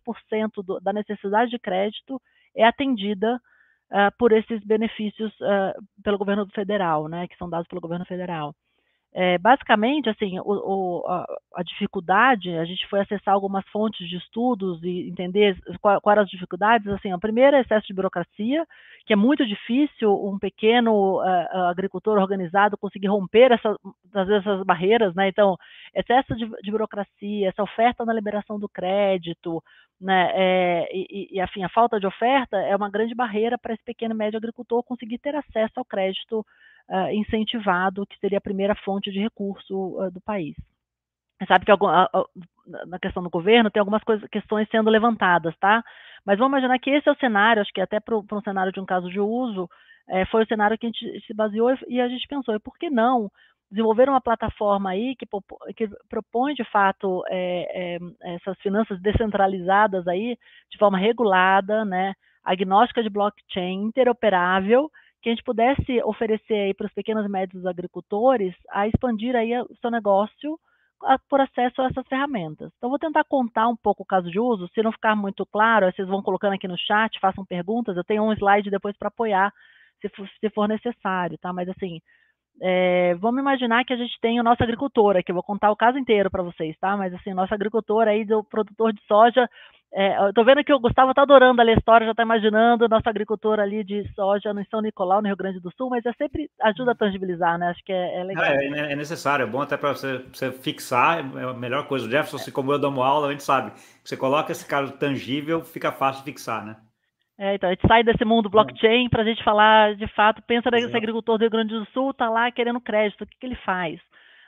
[0.63, 2.19] do, da necessidade de crédito
[2.55, 3.39] é atendida
[3.91, 5.31] uh, por esses benefícios
[6.03, 8.55] pelo governo federal, né, que são dados pelo governo federal.
[9.11, 14.15] É, basicamente, assim, o, o, a, a, dificuldade, a gente foi acessar algumas fontes de
[14.17, 16.87] estudos e entender quais eram as dificuldades.
[16.87, 18.67] Assim, a primeira é excesso de burocracia,
[19.07, 23.75] que é muito difícil um pequeno uh, agricultor organizado conseguir romper essa,
[24.13, 25.27] essas barreiras, né?
[25.27, 25.57] Então,
[25.95, 29.63] excesso de, de burocracia, essa oferta na liberação do crédito,
[29.99, 30.31] né?
[30.35, 34.13] É, e, e, afim, a falta de oferta é uma grande barreira para esse pequeno
[34.13, 36.45] e médio agricultor conseguir ter acesso ao crédito
[36.89, 40.55] uh, incentivado, que seria a primeira fonte de recurso uh, do país.
[41.47, 41.87] Sabe que algum,
[42.87, 45.81] na questão do governo tem algumas questões sendo levantadas, tá?
[46.25, 48.79] Mas vamos imaginar que esse é o cenário, acho que até para um cenário de
[48.79, 49.69] um caso de uso,
[50.09, 52.77] é, foi o cenário que a gente se baseou e a gente pensou, e por
[52.77, 53.31] que não
[53.71, 55.25] desenvolver uma plataforma aí que,
[55.75, 60.37] que propõe de fato é, é, essas finanças descentralizadas aí
[60.71, 64.89] de forma regulada, né, agnóstica de blockchain, interoperável,
[65.21, 69.51] que a gente pudesse oferecer aí para os pequenos e médios agricultores a expandir aí
[69.61, 70.59] o seu negócio
[71.29, 72.71] por acesso a essas ferramentas.
[72.77, 74.69] Então, vou tentar contar um pouco o caso de uso.
[74.73, 77.95] Se não ficar muito claro, vocês vão colocando aqui no chat, façam perguntas.
[77.95, 79.53] Eu tenho um slide depois para apoiar,
[80.01, 81.53] se for, se for, necessário, tá?
[81.53, 82.01] Mas, assim,
[82.61, 85.31] é, vamos imaginar que a gente tem o nosso agricultor aqui.
[85.31, 86.97] Eu vou contar o caso inteiro para vocês, tá?
[86.97, 89.49] Mas, assim, o nosso agricultor aí, do produtor de soja,
[89.91, 92.85] é, eu tô vendo que o Gustavo tá adorando ali a história, já tá imaginando
[92.85, 96.05] o nosso agricultor ali de soja no São Nicolau, no Rio Grande do Sul, mas
[96.05, 97.69] é sempre ajuda a tangibilizar, né?
[97.69, 98.43] Acho que é, é legal.
[98.43, 102.05] É, é, é, necessário, é bom até para você, você, fixar, é a melhor coisa.
[102.05, 103.71] O Jefferson, assim como eu damos aula, a gente sabe.
[104.03, 106.75] Você coloca esse caso tangível, fica fácil de fixar, né?
[107.41, 110.69] É, então, a gente sai desse mundo blockchain para a gente falar, de fato, pensa
[110.69, 113.55] nesse agricultor do Rio Grande do Sul, tá lá querendo crédito, o que, que ele
[113.55, 113.97] faz?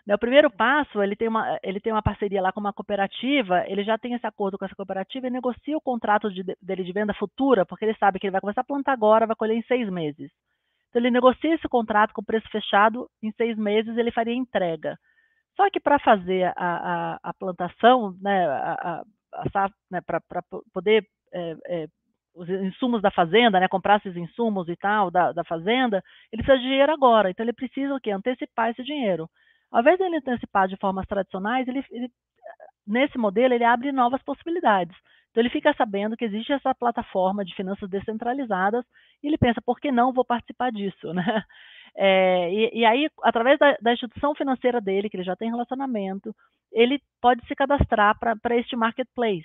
[0.06, 3.64] Né, o primeiro passo, ele tem, uma, ele tem uma parceria lá com uma cooperativa,
[3.66, 6.92] ele já tem esse acordo com essa cooperativa e negocia o contrato de, dele de
[6.92, 9.64] venda futura, porque ele sabe que ele vai começar a plantar agora, vai colher em
[9.64, 10.30] seis meses.
[10.90, 14.98] Então, ele negocia esse contrato com preço fechado, em seis meses ele faria entrega.
[15.56, 19.02] Só que para fazer a, a, a, plantação, né, a,
[19.90, 20.20] né, para
[20.74, 21.88] poder é, é,
[22.36, 26.62] os insumos da fazenda, né, comprar esses insumos e tal da, da fazenda, ele precisa
[26.62, 27.30] de dinheiro agora.
[27.30, 28.12] Então ele precisa o quê?
[28.12, 29.30] Antecipar esse dinheiro.
[29.72, 32.10] Ao invés de ele antecipar de formas tradicionais, ele, ele,
[32.86, 34.96] nesse modelo ele abre novas possibilidades.
[35.30, 38.86] Então ele fica sabendo que existe essa plataforma de finanças descentralizadas
[39.24, 41.44] e ele pensa, por que não vou participar disso, né?
[41.96, 46.34] É, e, e, aí, através da, da, instituição financeira dele, que ele já tem relacionamento,
[46.72, 49.44] ele pode se cadastrar para este marketplace.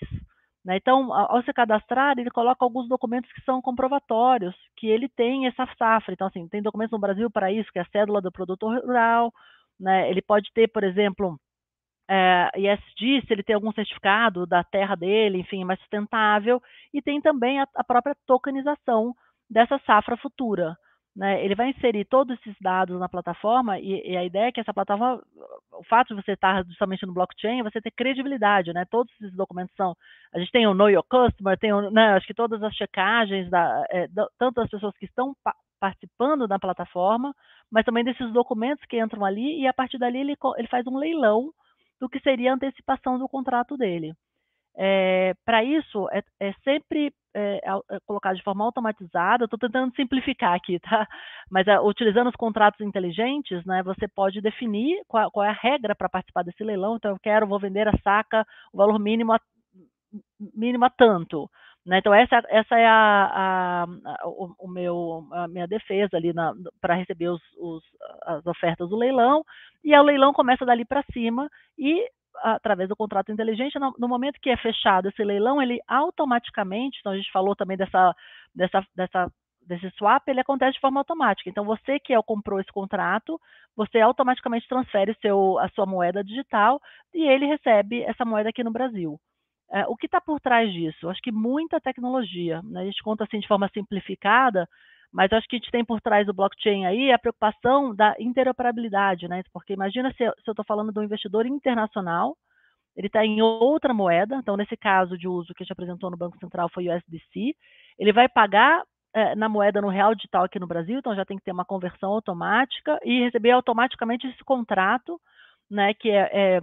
[0.67, 0.77] Né?
[0.79, 5.65] Então, ao, se cadastrar, ele coloca alguns documentos que são comprovatórios que ele tem essa
[5.79, 6.13] safra.
[6.13, 9.33] Então, assim, tem documentos no Brasil para isso, que é a cédula do produtor rural.
[9.79, 10.11] Né?
[10.11, 11.39] Ele pode ter, por exemplo,
[12.11, 16.61] é, ESG, se ele tem algum certificado da terra dele, enfim, mais sustentável,
[16.93, 19.15] e tem também a, a própria tokenização
[19.49, 20.77] dessa safra futura.
[21.17, 21.43] Né?
[21.43, 24.75] Ele vai inserir todos esses dados na plataforma e, e, a ideia é que essa
[24.75, 25.23] plataforma,
[25.73, 28.85] o fato de você estar justamente no blockchain, é você ter credibilidade, né?
[28.85, 29.97] Todos esses documentos são,
[30.35, 33.49] a gente tem o Know Your Customer, tem, o, né, acho que todas as checagens,
[33.49, 37.35] da, é, da, tanto das pessoas que estão pa participando da plataforma,
[37.71, 40.97] mas também desses documentos que entram ali e a partir dali ele, ele faz um
[40.97, 41.53] leilão
[42.01, 44.15] do que seria a antecipação do contrato dele.
[44.77, 49.45] É, Para isso, é, é sempre é, é, colocado de forma automatizada.
[49.45, 51.07] Estou tentando simplificar aqui, tá?
[51.51, 55.95] Mas é, utilizando os contratos inteligentes, né, você pode definir qual, qual é a regra
[55.95, 56.97] para participar desse leilão.
[56.97, 59.41] Então, eu quero, vou vender a saca, o valor mínimo a,
[60.55, 61.49] mínimo a tanto.
[61.85, 61.99] Né?
[61.99, 66.33] Então, essa, essa é a, a, a, o, o, meu, a minha defesa ali
[66.81, 67.85] para receber os, os,
[68.23, 69.45] as ofertas do leilão.
[69.85, 72.09] E o leilão começa dali para cima e
[72.43, 77.13] através do contrato inteligente, no, no, momento que é fechado esse leilão, ele automaticamente, então
[77.13, 78.15] a gente falou também dessa,
[78.55, 79.33] dessa, dessa,
[79.67, 81.51] desse swap, ele acontece de forma automática.
[81.51, 83.41] Então você que é, comprou esse contrato,
[83.77, 86.81] você automaticamente transfere seu, a sua moeda digital
[87.15, 89.19] e ele recebe essa moeda aqui no Brasil.
[89.71, 91.09] É, o que está por trás disso?
[91.09, 92.63] Acho que muita tecnologia.
[92.63, 92.83] Né?
[92.83, 94.69] A gente conta assim de forma simplificada,
[95.17, 99.27] mas acho que a gente tem por trás do blockchain aí a preocupação da interoperabilidade,
[99.27, 99.43] né?
[99.51, 102.37] Porque imagina se, se eu estou falando de um investidor internacional,
[102.95, 106.19] ele está em outra moeda, então nesse caso de uso que a gente apresentou no
[106.19, 107.57] Banco Central foi o USDC,
[107.99, 108.83] ele vai pagar
[109.15, 111.65] é, na moeda no real digital aqui no Brasil, então já tem que ter uma
[111.65, 115.19] conversão automática e receber automaticamente esse contrato,
[115.71, 116.61] né, que é, é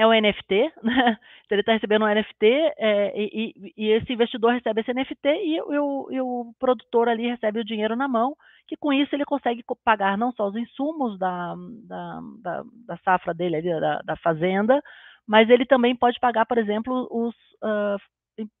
[0.00, 1.18] é um NFT, né?
[1.44, 2.46] Então ele está recebendo um NFT
[2.78, 7.28] é, e, e, esse investidor recebe esse NFT e, e, o, e, o, produtor ali
[7.28, 8.34] recebe o dinheiro na mão,
[8.66, 11.54] que com isso ele consegue pagar não só os insumos da,
[11.86, 14.82] da, da, da safra dele, ali, da, da, fazenda,
[15.26, 18.00] mas ele também pode pagar, por exemplo, os uh,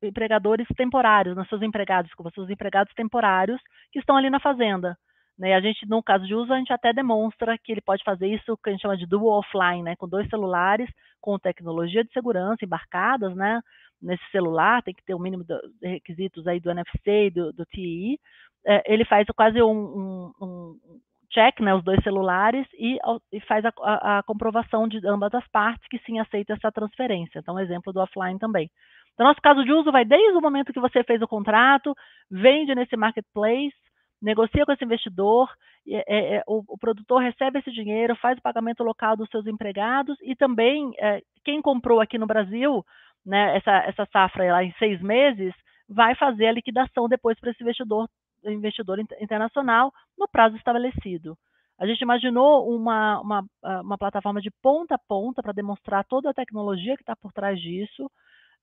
[0.02, 4.96] empregadores temporários, os seus empregados, como seus empregados temporários que estão ali na fazenda.
[5.40, 5.54] Né?
[5.54, 8.58] A gente, no caso de uso, a gente até demonstra que ele pode fazer isso
[8.62, 9.96] que a gente chama de dual offline, né?
[9.96, 10.86] com dois celulares,
[11.18, 13.62] com tecnologia de segurança embarcadas né?
[14.02, 17.64] nesse celular, tem que ter o mínimo de requisitos aí do NFC e do, do
[17.64, 18.20] TI.
[18.66, 21.00] É, ele faz quase um, um, um
[21.30, 22.98] check, né, os dois celulares, e,
[23.32, 27.38] e faz a, a, a, comprovação de ambas as partes que sim aceita essa transferência.
[27.38, 28.70] Então, um exemplo do offline também.
[29.14, 31.94] Então, nosso caso de uso vai desde o momento que você fez o contrato,
[32.30, 33.72] vende nesse marketplace,
[34.20, 35.48] negocia com esse investidor,
[35.88, 40.16] é, é, o, o, produtor recebe esse dinheiro, faz o pagamento local dos seus empregados
[40.22, 42.84] e também é, quem comprou aqui no Brasil
[43.24, 45.54] né, essa, essa safra lá em seis meses
[45.88, 48.08] vai fazer a liquidação depois para esse investidor,
[48.44, 51.36] investidor internacional no prazo estabelecido.
[51.78, 53.44] A gente imaginou uma, uma,
[53.80, 57.58] uma plataforma de ponta a ponta para demonstrar toda a tecnologia que está por trás
[57.58, 58.10] disso,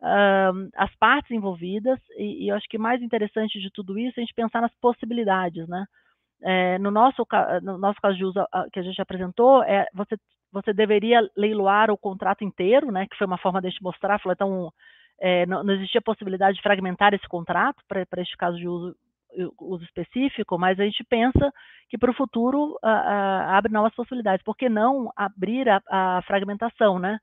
[0.01, 4.25] as partes envolvidas, e, e, eu acho que mais interessante de tudo isso é a
[4.25, 5.85] gente pensar nas possibilidades, né?
[6.43, 7.25] É, no, nosso,
[7.63, 8.39] no nosso caso de uso
[8.71, 10.15] que a gente apresentou, é, você,
[10.51, 13.07] você deveria leiloar o contrato inteiro, né?
[13.07, 14.73] Que foi uma forma de a gente mostrar, falou, então,
[15.19, 18.95] é, não, não, existia possibilidade de fragmentar esse contrato para este caso de uso,
[19.59, 21.51] uso específico, mas a gente pensa
[21.89, 24.43] que para o futuro abre novas possibilidades.
[24.43, 27.19] Por que não abrir a, a fragmentação, né?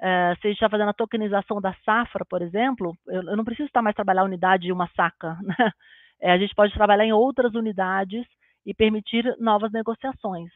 [0.00, 3.44] Uh, se a gente está fazendo a tokenização da safra, por exemplo, eu, eu não
[3.44, 5.36] preciso estar mais trabalhar unidade de uma saca.
[5.44, 5.72] Né?
[6.22, 8.26] É, a gente pode trabalhar em outras unidades
[8.66, 10.50] e permitir novas negociações.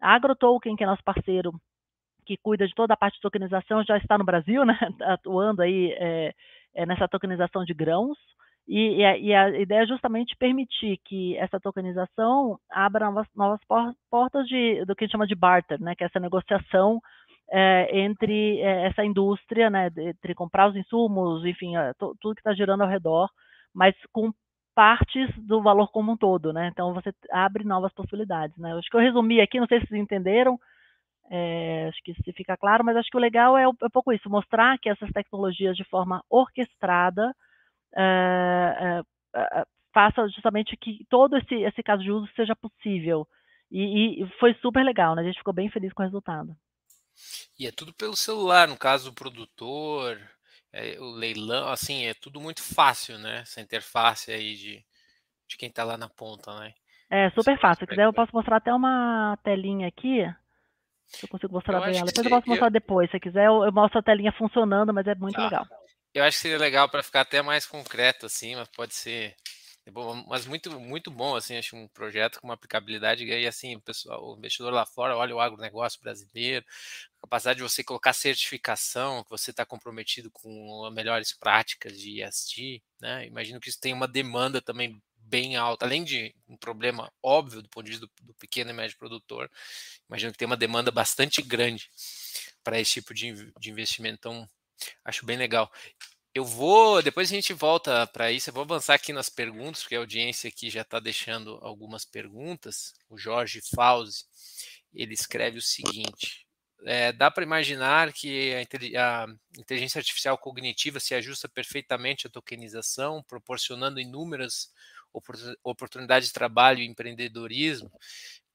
[0.00, 1.52] A AgroToken, que é nosso parceiro,
[2.24, 4.78] que cuida de toda a parte de tokenização, já está no Brasil, né?
[5.02, 6.34] atuando aí é,
[6.74, 8.16] é nessa tokenização de grãos.
[8.68, 13.60] E, e, a, e, a, ideia é justamente permitir que essa tokenização abra novas, novas
[14.10, 15.94] portas de, do que a gente chama de barter, né?
[15.96, 17.00] que é essa negociação
[17.50, 22.52] é, entre é, essa indústria, né, entre comprar os insumos, enfim, é, tudo que está
[22.54, 23.28] girando ao redor,
[23.74, 24.32] mas com
[24.74, 26.68] partes do valor como um todo, né?
[26.72, 28.74] Então você abre novas possibilidades, né?
[28.74, 30.58] Acho que eu resumi aqui, não sei se vocês entenderam,
[31.88, 34.30] acho que se fica claro, mas acho que o legal é, é um pouco isso,
[34.30, 37.34] mostrar que essas tecnologias de forma orquestrada
[39.92, 43.26] faça justamente que todo esse, esse caso de uso seja possível.
[43.70, 45.22] E, e foi super legal, né?
[45.22, 46.54] A gente ficou bem feliz com o resultado.
[47.58, 50.20] E é tudo pelo celular, no caso do produtor.
[50.72, 53.40] é, o leilão, assim, é tudo muito fácil, né?
[53.40, 54.84] Essa interface aí de,
[55.48, 56.74] de quem está lá na ponta, né?
[57.10, 57.80] É super fácil.
[57.80, 60.22] Se quiser, eu posso mostrar até uma telinha aqui.
[61.06, 62.06] Se eu consigo mostrar bem ela.
[62.06, 62.70] Depois eu posso mostrar eu...
[62.70, 63.10] depois.
[63.10, 65.44] Se quiser, eu, eu, mostro a telinha funcionando, mas é muito tá.
[65.44, 65.66] legal.
[66.12, 69.34] Eu acho que seria legal para ficar até mais concreto, assim, mas pode ser.
[69.88, 69.90] É
[70.26, 74.34] mas muito, muito bom, assim, acho um projeto com uma aplicabilidade, e assim, o pessoal,
[74.34, 76.62] o investidor lá fora olha o agronegócio brasileiro,
[77.16, 82.82] a capacidade de você colocar certificação, que você está comprometido com melhores práticas de ESG,
[83.00, 83.26] né?
[83.26, 87.68] Imagino que isso tem uma demanda também bem alta, além de um problema óbvio do
[87.70, 89.50] ponto de vista do, do pequeno e médio produtor,
[90.06, 91.90] imagino que tem uma demanda bastante grande
[92.62, 94.46] para esse tipo de, de investimento, então
[95.04, 95.72] acho bem legal.
[96.34, 99.96] Eu vou, depois a gente volta para isso, eu vou avançar aqui nas perguntas, porque
[99.96, 102.94] a audiência aqui já está deixando algumas perguntas.
[103.08, 104.24] O Jorge Fauzi,
[104.92, 106.46] ele escreve o seguinte,
[106.84, 108.52] é, dá para imaginar que
[108.96, 109.26] a,
[109.58, 114.70] inteligência artificial cognitiva se ajusta perfeitamente à tokenização, proporcionando inúmeras
[115.64, 117.90] oportunidades de trabalho e empreendedorismo,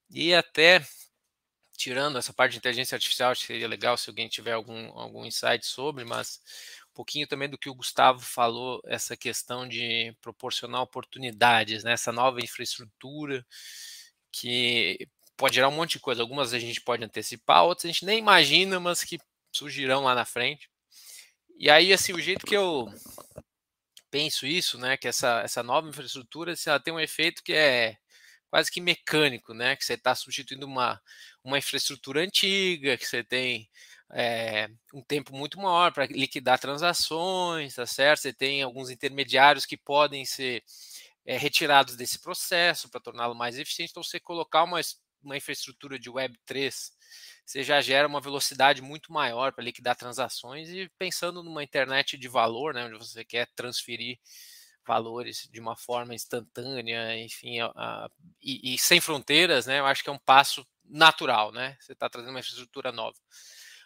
[0.09, 0.85] e até
[1.75, 6.05] tirando essa parte de inteligência artificial, seria legal se alguém tiver algum, algum insight sobre,
[6.05, 6.39] mas
[6.93, 11.93] pouquinho também do que o Gustavo falou, essa questão de proporcionar oportunidades, né?
[11.93, 13.45] essa nova infraestrutura
[14.31, 16.21] que pode gerar um monte de coisa.
[16.21, 19.19] Algumas a gente pode antecipar, outras a gente nem imagina, mas que
[19.51, 20.69] surgirão lá na frente.
[21.57, 22.87] E aí, assim, o jeito que eu
[24.09, 27.97] penso isso, né, que essa, essa nova infraestrutura ela tem um efeito que é
[28.49, 31.01] quase que mecânico, né, que você está substituindo uma,
[31.43, 33.67] uma infraestrutura antiga, que você tem
[34.13, 38.21] é, um tempo muito maior para liquidar transações, tá certo?
[38.21, 40.63] Você tem alguns intermediários que podem ser
[41.25, 43.91] é, retirados desse processo para torná-lo mais eficiente.
[43.91, 44.79] Então, você colocar uma,
[45.23, 46.91] uma infraestrutura de Web3
[47.45, 52.27] você já gera uma velocidade muito maior para liquidar transações e pensando numa internet de
[52.27, 54.17] valor, né, onde você quer transferir
[54.85, 58.09] valores de uma forma instantânea, enfim, a, a,
[58.41, 61.77] e, e, sem fronteiras, né, eu acho que é um passo natural, né?
[61.79, 63.17] Você está trazendo uma infraestrutura nova.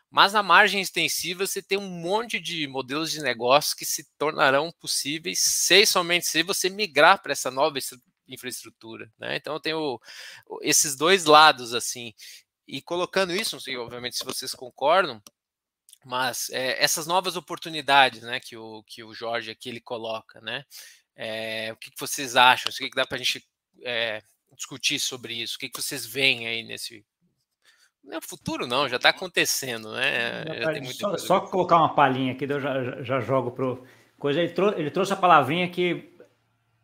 [0.09, 4.71] Mas na margem extensiva você tem um monte de modelos de negócio que se tornarão
[4.79, 7.77] possíveis se somente se você migrar para essa nova
[8.27, 9.35] infraestrutura, né?
[9.35, 9.99] Então eu tenho
[10.61, 12.13] esses dois lados assim.
[12.67, 15.21] E colocando isso, não sei, obviamente, se vocês concordam,
[16.05, 20.65] mas é, essas novas oportunidades, né, que o, que o Jorge aqui ele coloca, né,
[21.15, 22.71] é, o que, vocês acham?
[22.71, 23.45] O que, dá para a gente
[23.83, 24.21] é,
[24.55, 25.55] discutir sobre isso?
[25.55, 27.05] O que vocês veem aí nesse
[28.07, 30.45] não, futuro não, já está acontecendo, né?
[30.93, 33.83] só, só colocar uma palhinha aqui, eu já, já jogo pro
[34.17, 34.39] coisa.
[34.41, 36.15] Ele, trou ele trouxe a palavrinha que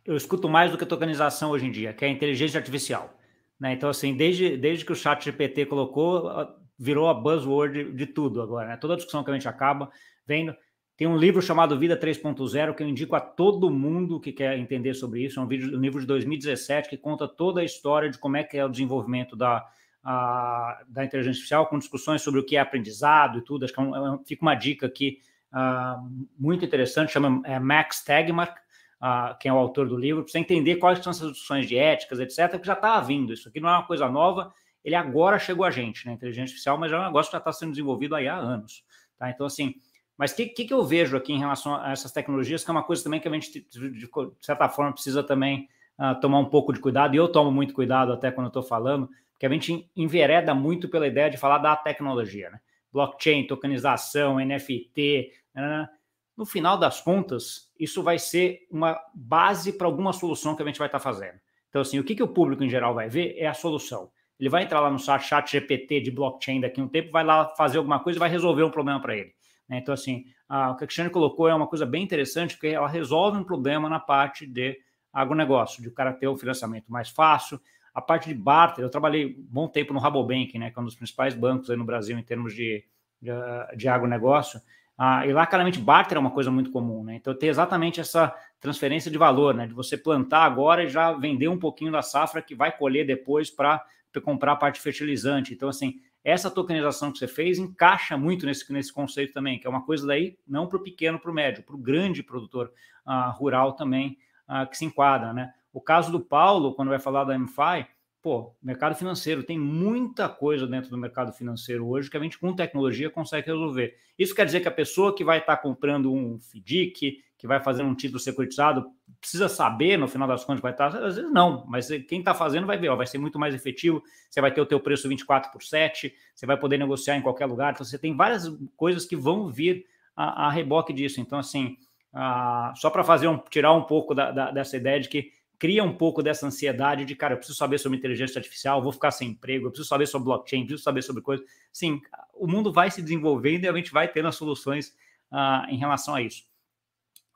[0.04, 3.18] eu escuto mais do que a tokenização hoje em dia, que é a inteligência artificial.
[3.58, 3.72] Né?
[3.72, 6.30] Então, assim, desde, desde que o chat GPT colocou,
[6.78, 8.68] virou a buzzword de tudo agora.
[8.68, 8.76] Né?
[8.76, 9.90] Toda a discussão que a gente acaba
[10.26, 10.54] vendo.
[10.96, 14.94] Tem um livro chamado Vida 3.0 que eu indico a todo mundo que quer entender
[14.94, 15.40] sobre isso.
[15.40, 18.44] É um, vídeo, um livro de 2017 que conta toda a história de como é
[18.44, 19.66] que é o desenvolvimento da,
[20.04, 23.64] da inteligência artificial, com discussões sobre o que é aprendizado e tudo.
[23.64, 25.20] Acho que é um, é fica uma dica aqui
[25.52, 28.58] uh, muito interessante, chama é Max Tegmark,
[29.00, 32.20] uh, quem é o autor do livro, para entender quais são essas discussões de éticas,
[32.20, 33.32] etc., que já está vindo.
[33.32, 34.52] Isso aqui não é uma coisa nova,
[34.84, 36.12] ele agora chegou a gente, né?
[36.12, 38.84] Inteligência artificial, mas é um negócio que já está sendo desenvolvido aí há anos.
[39.18, 39.30] Tá?
[39.30, 39.74] Então, assim,
[40.18, 42.72] mas o que, que, que, eu vejo aqui em relação a essas tecnologias, que é
[42.72, 46.72] uma coisa também que a gente, de, certa forma, precisa também uh, tomar um pouco
[46.72, 50.54] de cuidado, e eu tomo muito cuidado até quando estou falando, porque a gente envereda
[50.54, 52.60] muito pela ideia de falar da tecnologia, né?
[52.92, 55.88] Blockchain, tokenização, NFT, né?
[56.36, 60.78] no final das contas, isso vai ser uma base para alguma solução que a gente
[60.78, 61.38] vai estar tá fazendo.
[61.68, 64.10] Então, assim, o que, que o público em geral vai ver é a solução.
[64.38, 67.48] Ele vai entrar lá no chat GPT de blockchain daqui a um tempo, vai lá
[67.56, 69.32] fazer alguma coisa e vai resolver um problema para ele.
[69.68, 69.78] Né?
[69.78, 72.88] Então, assim, a, o que a Cristiane colocou é uma coisa bem interessante, porque ela
[72.88, 74.78] resolve um problema na parte de
[75.12, 77.60] agronegócio, de o cara ter o financiamento mais fácil.
[77.94, 80.84] A parte de barter, eu trabalhei um bom tempo no Rabobank, né, que é um
[80.84, 82.84] dos principais bancos aí no Brasil em termos de,
[83.22, 83.30] de,
[83.76, 84.60] de agronegócio.
[84.96, 87.16] Ah, e lá, claramente, barter é uma coisa muito comum, né?
[87.16, 89.66] Então, tem exatamente essa transferência de valor, né?
[89.66, 93.50] De você plantar agora e já vender um pouquinho da safra que vai colher depois
[93.50, 93.84] para
[94.22, 95.52] comprar a parte fertilizante.
[95.52, 99.70] Então, assim, essa tokenização que você fez encaixa muito nesse, nesse conceito também, que é
[99.70, 102.72] uma coisa daí não para o pequeno, para o médio, para o grande produtor
[103.04, 104.16] ah, rural também
[104.46, 105.52] ah, que se enquadra, né?
[105.74, 107.86] O caso do Paulo, quando vai falar da MFI,
[108.22, 112.54] pô, mercado financeiro, tem muita coisa dentro do mercado financeiro hoje que a gente com
[112.54, 113.98] tecnologia consegue resolver.
[114.16, 117.82] Isso quer dizer que a pessoa que vai estar comprando um FDIC, que vai fazer
[117.82, 118.86] um título securitizado,
[119.20, 122.68] precisa saber no final das contas vai estar, às vezes não, mas quem está fazendo
[122.68, 124.00] vai ver, ó, vai ser muito mais efetivo,
[124.30, 127.46] você vai ter o teu preço 24 por 7, você vai poder negociar em qualquer
[127.46, 129.84] lugar, então você tem várias coisas que vão vir
[130.16, 131.20] a, a reboque disso.
[131.20, 131.76] Então, assim,
[132.12, 135.82] a, só para fazer um, tirar um pouco da, da, dessa ideia de que cria
[135.84, 139.30] um pouco dessa ansiedade de, cara, eu preciso saber sobre inteligência artificial, vou ficar sem
[139.30, 141.46] emprego, eu preciso saber sobre blockchain, preciso saber sobre coisas.
[141.72, 142.00] Sim,
[142.34, 144.94] o mundo vai se desenvolvendo e a gente vai tendo as soluções
[145.32, 146.44] uh, em relação a isso.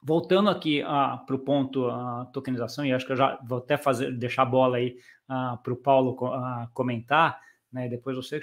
[0.02, 3.76] Voltando aqui uh, para o ponto uh, tokenização, e acho que eu já vou até
[3.76, 4.96] fazer, deixar a bola aí
[5.28, 6.16] uh, para o Paulo
[6.72, 7.40] comentar,
[7.72, 8.40] né, depois você,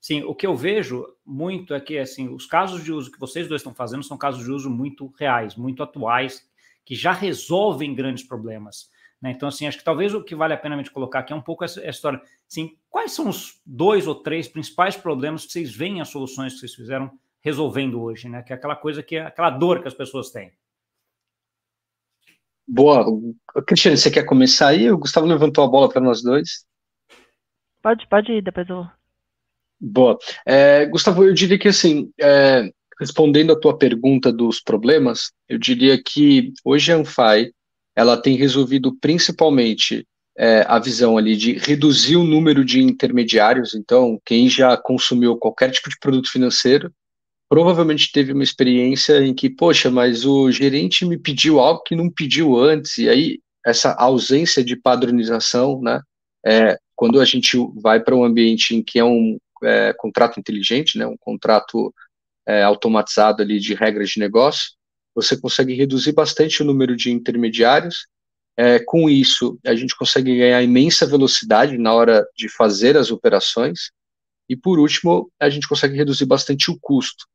[0.00, 3.48] Sim, o que eu vejo muito é que assim, os casos de uso que vocês
[3.48, 6.48] dois estão fazendo são casos de uso muito reais, muito atuais,
[6.84, 8.90] que já resolvem grandes problemas.
[9.20, 9.30] Né?
[9.30, 11.36] Então, assim, acho que talvez o que vale a pena a gente colocar aqui é
[11.36, 12.20] um pouco essa, essa história.
[12.50, 16.60] Assim, quais são os dois ou três principais problemas que vocês veem as soluções que
[16.60, 17.10] vocês fizeram
[17.40, 18.42] resolvendo hoje, né?
[18.42, 20.52] Que é aquela coisa que é aquela dor que as pessoas têm.
[22.66, 23.06] Boa.
[23.66, 24.90] Cristiane, você quer começar aí?
[24.90, 26.66] O Gustavo levantou a bola para nós dois.
[27.80, 28.84] Pode, pode ir, depois eu.
[29.80, 30.18] Boa.
[30.44, 36.02] É, Gustavo, eu diria que assim, é, respondendo a tua pergunta dos problemas, eu diria
[36.02, 37.52] que hoje a Anfai
[37.96, 40.06] ela tem resolvido principalmente
[40.38, 43.74] é, a visão ali de reduzir o número de intermediários.
[43.74, 46.92] Então, quem já consumiu qualquer tipo de produto financeiro
[47.48, 52.10] provavelmente teve uma experiência em que, poxa, mas o gerente me pediu algo que não
[52.10, 56.00] pediu antes, e aí essa ausência de padronização, né?
[56.44, 60.96] É, quando a gente vai para um ambiente em que é um é, contrato inteligente,
[60.96, 61.92] né, um contrato
[62.46, 64.70] é, automatizado ali de regras de negócio,
[65.16, 68.06] você consegue reduzir bastante o número de intermediários.
[68.54, 73.90] É, com isso, a gente consegue ganhar imensa velocidade na hora de fazer as operações.
[74.48, 77.26] E, por último, a gente consegue reduzir bastante o custo.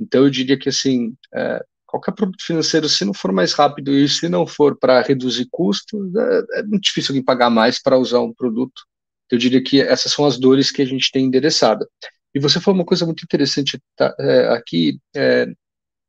[0.00, 4.08] Então, eu diria que, assim, é, qualquer produto financeiro, se não for mais rápido e
[4.08, 8.20] se não for para reduzir custo, é, é, muito difícil alguém pagar mais para usar
[8.20, 8.82] um produto.
[9.30, 11.86] Eu diria que essas são as dores que a gente tem endereçado.
[12.34, 15.46] E você falou uma coisa muito interessante tá, é, aqui, é,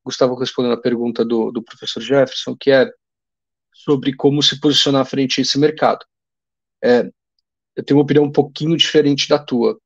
[0.09, 2.89] Gustavo respondendo a pergunta do, do professor Jefferson, que é
[3.73, 6.05] sobre como se posicionar frente a esse mercado.
[6.83, 7.09] É,
[7.75, 9.79] eu tenho uma opinião um pouquinho diferente da tua.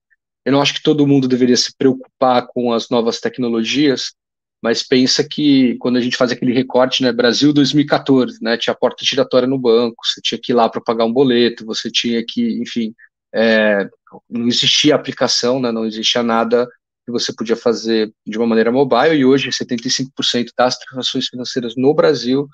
[0.46, 4.14] Eu não acho que todo mundo deveria se preocupar com as novas tecnologias,
[4.62, 9.06] mas pensa que quando a gente faz aquele recorte, né, Brasil 2014, né, tinha porta
[9.06, 12.62] giratória no banco, você tinha que ir lá para pagar um boleto, você tinha que,
[12.62, 12.94] enfim,
[13.34, 13.90] é,
[14.30, 16.68] não existia aplicação, né, não existia nada
[17.06, 21.93] que você podia fazer de uma maneira mobile, e hoje 75% das transações financeiras no
[21.93, 22.47] Brasil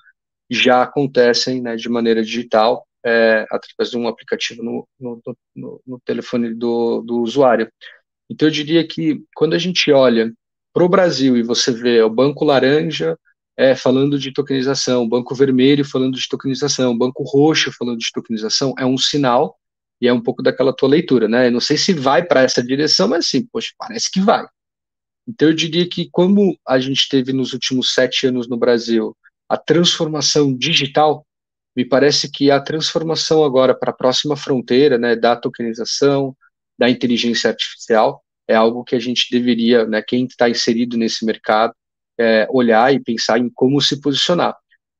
[0.50, 5.22] já acontecem né, de maneira digital, é, através de um aplicativo no, no,
[5.54, 7.70] no, no telefone do, do usuário.
[8.28, 10.32] Então, eu diria que quando a gente olha
[10.72, 13.18] para o Brasil e você vê o Banco Laranja
[13.56, 18.10] é, falando de tokenização, o Banco Vermelho falando de tokenização, o Banco Roxo falando de
[18.12, 19.59] tokenização, é um sinal
[20.00, 21.48] e é um pouco daquela tua leitura, né?
[21.48, 24.46] Eu não sei se vai para essa direção, mas assim, poxa, parece que vai.
[25.28, 29.16] Então eu diria que como a gente teve nos últimos sete anos no Brasil
[29.48, 31.26] a transformação digital,
[31.76, 36.36] me parece que a transformação agora para a próxima fronteira, né, da tokenização,
[36.78, 41.74] da inteligência artificial, é algo que a gente deveria, né, quem está inserido nesse mercado,
[42.18, 44.56] é, olhar e pensar em como se posicionar.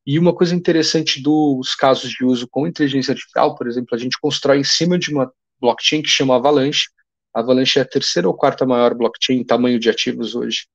[0.06, 4.18] E uma coisa interessante dos casos de uso com inteligência artificial, por exemplo, a gente
[4.20, 5.30] constrói em cima de uma
[5.60, 6.88] blockchain que chama Avalanche.
[7.34, 10.66] A Avalanche é a terceira ou quarta maior blockchain em tamanho de ativos hoje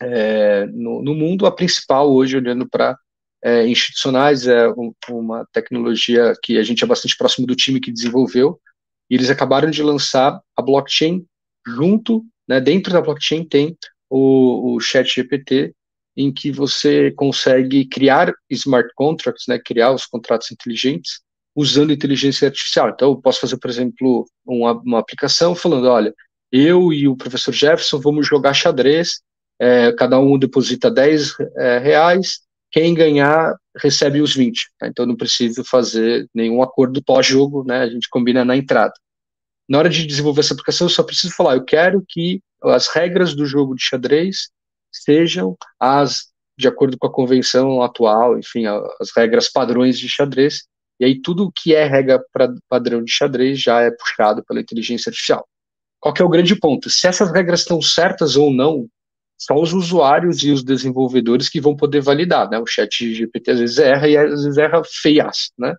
[0.00, 1.46] é, no, no, mundo.
[1.46, 2.96] A principal hoje, olhando para
[3.44, 7.92] é, institucionais, é um, uma tecnologia que a gente é bastante próximo do time que
[7.92, 8.58] desenvolveu.
[9.10, 11.24] E eles acabaram de lançar a blockchain
[11.66, 13.76] junto, né, dentro da blockchain tem
[14.10, 15.74] o, o Chat GPT,
[16.16, 21.20] em que você consegue criar smart contracts, né, criar os contratos inteligentes
[21.54, 22.90] usando inteligência artificial.
[22.90, 26.14] Então, eu posso fazer, por exemplo, uma, uma aplicação falando, olha,
[26.50, 29.20] eu e o professor Jefferson vamos jogar xadrez,
[29.58, 32.40] é, cada um deposita 10 é, reais,
[32.70, 34.70] quem ganhar recebe os 20.
[34.78, 34.88] Tá?
[34.88, 38.94] Então, não preciso fazer nenhum acordo pós-jogo, né, a gente combina na entrada.
[39.68, 43.34] Na hora de desenvolver essa aplicação, eu só preciso falar, eu quero que as regras
[43.34, 44.50] do jogo de xadrez
[44.92, 50.64] sejam as de acordo com a convenção atual, enfim, as regras padrões de xadrez,
[51.00, 55.10] e aí tudo que é regra pra, padrão de xadrez já é puxado pela inteligência
[55.10, 55.46] artificial.
[55.98, 56.90] Qual é o grande ponto?
[56.90, 58.88] Se essas regras estão certas ou não,
[59.38, 62.58] só os usuários e os desenvolvedores que vão poder validar, né?
[62.58, 65.74] O chat GPT às vezes erra e às vezes erra feias, né?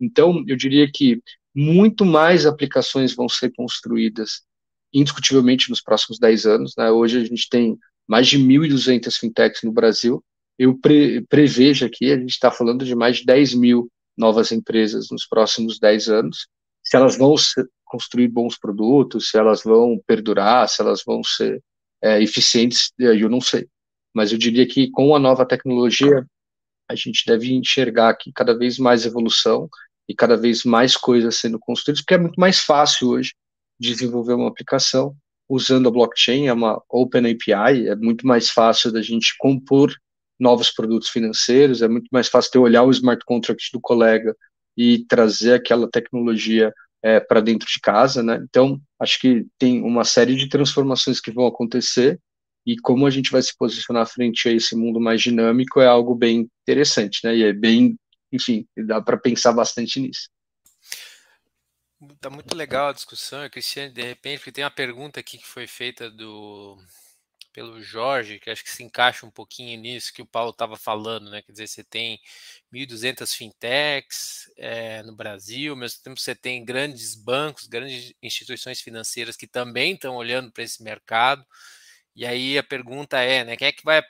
[0.00, 1.20] Então, eu diria que
[1.54, 4.42] muito mais aplicações vão ser construídas
[4.92, 6.90] indiscutivelmente nos próximos 10 anos, né?
[6.90, 7.76] Hoje a gente tem
[8.08, 10.24] mais de 1.200 fintechs no Brasil.
[10.58, 15.08] Eu pre, prevejo aqui, a gente está falando de mais de 10 mil novas empresas
[15.10, 16.48] nos próximos 10 anos.
[16.82, 17.34] Se elas vão
[17.84, 21.62] construir bons produtos, se elas vão perdurar, se elas vão ser
[22.02, 23.68] é, eficientes, eu não sei.
[24.14, 26.26] mas eu diria que com a nova tecnologia,
[26.88, 29.68] a gente deve enxergar aqui cada vez mais evolução
[30.08, 33.34] e cada vez mais coisas sendo construídas, porque é muito mais fácil hoje
[33.78, 35.14] desenvolver uma aplicação
[35.48, 39.92] usando a blockchain, é uma open API, é muito mais fácil da gente compor
[40.38, 44.36] novos produtos financeiros, é muito mais fácil ter olhar o smart contract do colega
[44.76, 46.72] e trazer aquela tecnologia
[47.02, 48.40] é, para dentro de casa, né?
[48.48, 52.20] Então, acho que tem uma série de transformações que vão acontecer
[52.66, 56.14] e como a gente vai se posicionar frente a esse mundo mais dinâmico é algo
[56.14, 57.36] bem interessante, né?
[57.36, 57.96] E é bem,
[58.32, 60.28] enfim, dá para pensar bastante nisso.
[62.20, 65.66] Tá muito legal a discussão, Cristiane, de repente, porque tem uma pergunta aqui que foi
[65.66, 66.78] feita do
[67.52, 71.28] pelo Jorge, que acho que se encaixa um pouquinho nisso que o Paulo estava falando,
[71.28, 71.42] né?
[71.42, 72.20] Quer dizer, você tem
[72.72, 79.36] 1.200 fintechs é, no Brasil, ao mesmo tempo você tem grandes bancos, grandes instituições financeiras
[79.36, 81.44] que também estão olhando para esse mercado.
[82.14, 83.56] E aí a pergunta é, né?
[83.56, 84.02] Quem é que vai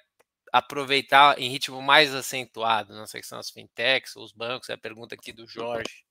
[0.53, 2.95] aproveitar em ritmo mais acentuado?
[2.95, 6.05] Não sei se são as fintechs ou os bancos, é a pergunta aqui do Jorge.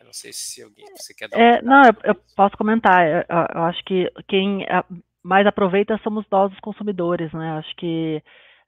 [0.00, 1.38] Eu não sei se alguém você quer dar.
[1.38, 3.06] É, não, eu, eu, posso comentar.
[3.06, 4.66] Eu, eu, acho que quem
[5.22, 7.58] mais aproveita somos nós, os consumidores, né?
[7.58, 8.22] Acho que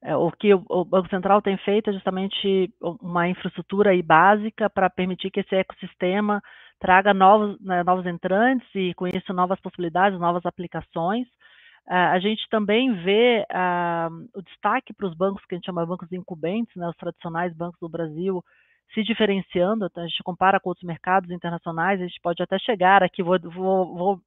[0.05, 4.69] é, o que o, o, Banco Central tem feito é justamente uma infraestrutura aí básica
[4.69, 6.43] para permitir que esse ecossistema
[6.81, 11.29] traga novos, né, novos entrantes e com isso novas possibilidades, novas aplicações.
[11.87, 15.83] Uh, a gente também vê uh, o destaque para os bancos que a gente chama
[15.83, 18.45] de bancos incumbentes, né, os tradicionais bancos do Brasil,
[18.93, 19.87] se diferenciando.
[19.87, 23.39] Então, a gente compara com outros mercados internacionais, a gente pode até chegar aqui, vou,
[23.41, 24.21] vou, vou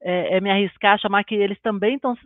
[0.00, 2.16] é, é me arriscar a chamar que eles também tão,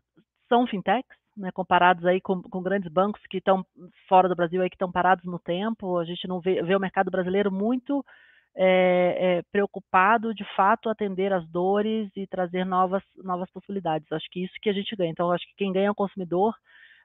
[0.49, 3.67] são fintechs, né, comparados aí com, com, grandes bancos que estão
[4.09, 5.99] fora do Brasil aí que estão parados no tempo.
[5.99, 8.05] A gente não vê, vê o mercado brasileiro muito
[8.57, 14.11] é, é, preocupado de fato atender as dores e trazer novas novas possibilidades.
[14.13, 15.11] Acho que isso que a gente ganha.
[15.11, 16.55] Então acho que quem ganha é o consumidor.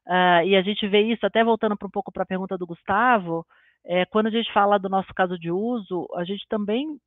[0.06, 3.46] Uh, e a gente vê isso até voltando um pouco para a pergunta do Gustavo.
[3.86, 7.00] É, quando a gente fala do nosso caso de uso, a gente também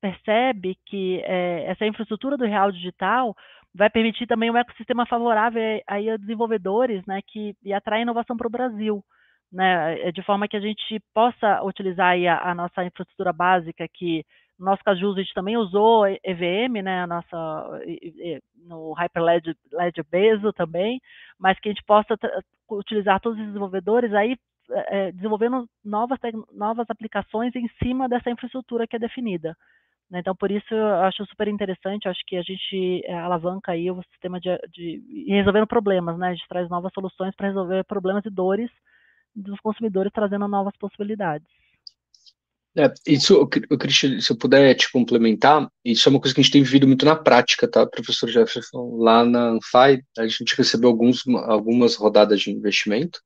[0.00, 3.36] percebe que é, essa infraestrutura do real digital
[3.74, 8.46] vai permitir também um ecossistema favorável aí a desenvolvedores, né, que e atrair inovação para
[8.46, 9.04] o Brasil,
[9.52, 14.24] né, é, de forma que a gente possa utilizar a, a, nossa infraestrutura básica que
[14.58, 17.80] no nosso caso de uso a gente também usou EVM, né, a nossa
[18.66, 20.04] no Hyperledger Ledger
[20.54, 21.00] também,
[21.38, 22.14] mas que a gente possa
[22.70, 24.36] utilizar todos os desenvolvedores aí
[24.88, 26.18] é, desenvolvendo novas
[26.52, 29.56] novas aplicações em cima dessa infraestrutura que é definida.
[30.10, 30.18] Né?
[30.20, 34.02] Então, por isso, eu acho super interessante, acho que a gente é, alavanca aí o
[34.10, 36.28] sistema de, de resolvendo problemas, né?
[36.28, 38.70] A gente traz novas soluções para resolver problemas e dores
[39.34, 41.46] dos consumidores, trazendo novas possibilidades.
[42.76, 46.52] É, isso, Cristian, se eu puder te complementar, isso é uma coisa que a gente
[46.52, 48.96] tem vivido muito na prática, tá, professor Jefferson?
[48.96, 53.20] Lá na Anfai, a gente recebeu alguns, algumas rodadas de investimento.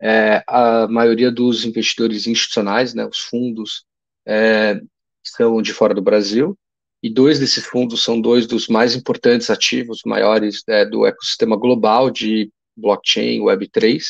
[0.00, 3.84] É, a maioria dos investidores institucionais, né, os fundos,
[4.26, 4.80] é,
[5.22, 6.56] são de fora do Brasil,
[7.02, 12.10] e dois desses fundos são dois dos mais importantes ativos, maiores é, do ecossistema global
[12.10, 14.02] de blockchain, Web3,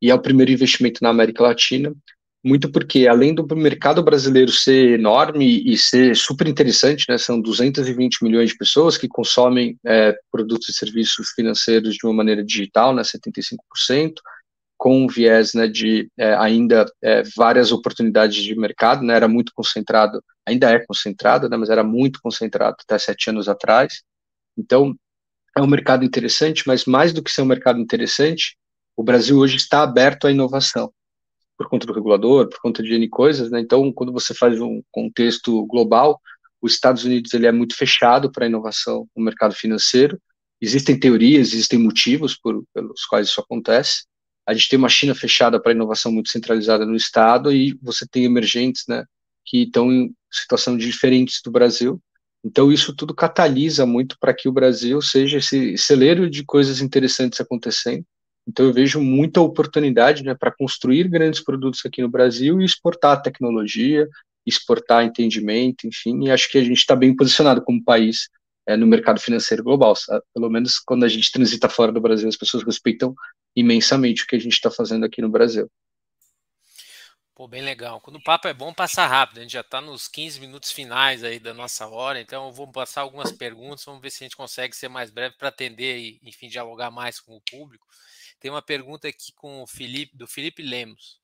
[0.00, 1.94] e é o primeiro investimento na América Latina,
[2.44, 8.24] muito porque, além do mercado brasileiro ser enorme e ser super interessante, né, são 220
[8.24, 13.02] milhões de pessoas que consomem é, produtos e serviços financeiros de uma maneira digital, né,
[13.02, 14.14] 75%,
[14.82, 19.52] com um viés né, de é, ainda é, várias oportunidades de mercado, né, era muito
[19.54, 24.02] concentrado, ainda é concentrado, né, mas era muito concentrado até sete anos atrás.
[24.58, 24.92] Então,
[25.56, 28.56] é um mercado interessante, mas mais do que ser um mercado interessante,
[28.96, 30.92] o Brasil hoje está aberto à inovação,
[31.56, 34.82] por conta do regulador, por conta de N coisas, né, então, quando você faz um
[34.90, 36.20] contexto global,
[36.60, 40.20] os Estados Unidos ele é muito fechado para a inovação no mercado financeiro,
[40.60, 44.10] existem teorias, existem motivos por, pelos quais isso acontece,
[44.46, 48.24] a gente tem uma China fechada para inovação muito centralizada no Estado e você tem
[48.24, 49.04] emergentes, né,
[49.44, 52.00] que estão em situação diferentes do Brasil.
[52.44, 57.40] Então, isso tudo catalisa muito para que o Brasil seja esse celeiro de coisas interessantes
[57.40, 58.04] acontecendo.
[58.48, 63.22] Então, eu vejo muita oportunidade né, para construir grandes produtos aqui no Brasil e exportar
[63.22, 64.08] tecnologia,
[64.44, 68.28] exportar entendimento, enfim, e acho que a gente está bem posicionado como país
[68.66, 69.94] é, no mercado financeiro global.
[70.34, 73.14] Pelo menos quando a gente transita fora do Brasil, as pessoas respeitam
[73.54, 75.70] imensamente o que a gente está fazendo aqui no Brasil.
[77.34, 78.00] Pô, bem legal.
[78.00, 79.38] Quando o papo é bom, passa rápido.
[79.38, 82.70] A gente já está nos 15 minutos finais aí da nossa hora, então eu vou
[82.70, 86.20] passar algumas perguntas, vamos ver se a gente consegue ser mais breve para atender e,
[86.22, 87.86] enfim, dialogar mais com o público.
[88.38, 91.20] Tem uma pergunta aqui com o Felipe, do Felipe Lemos.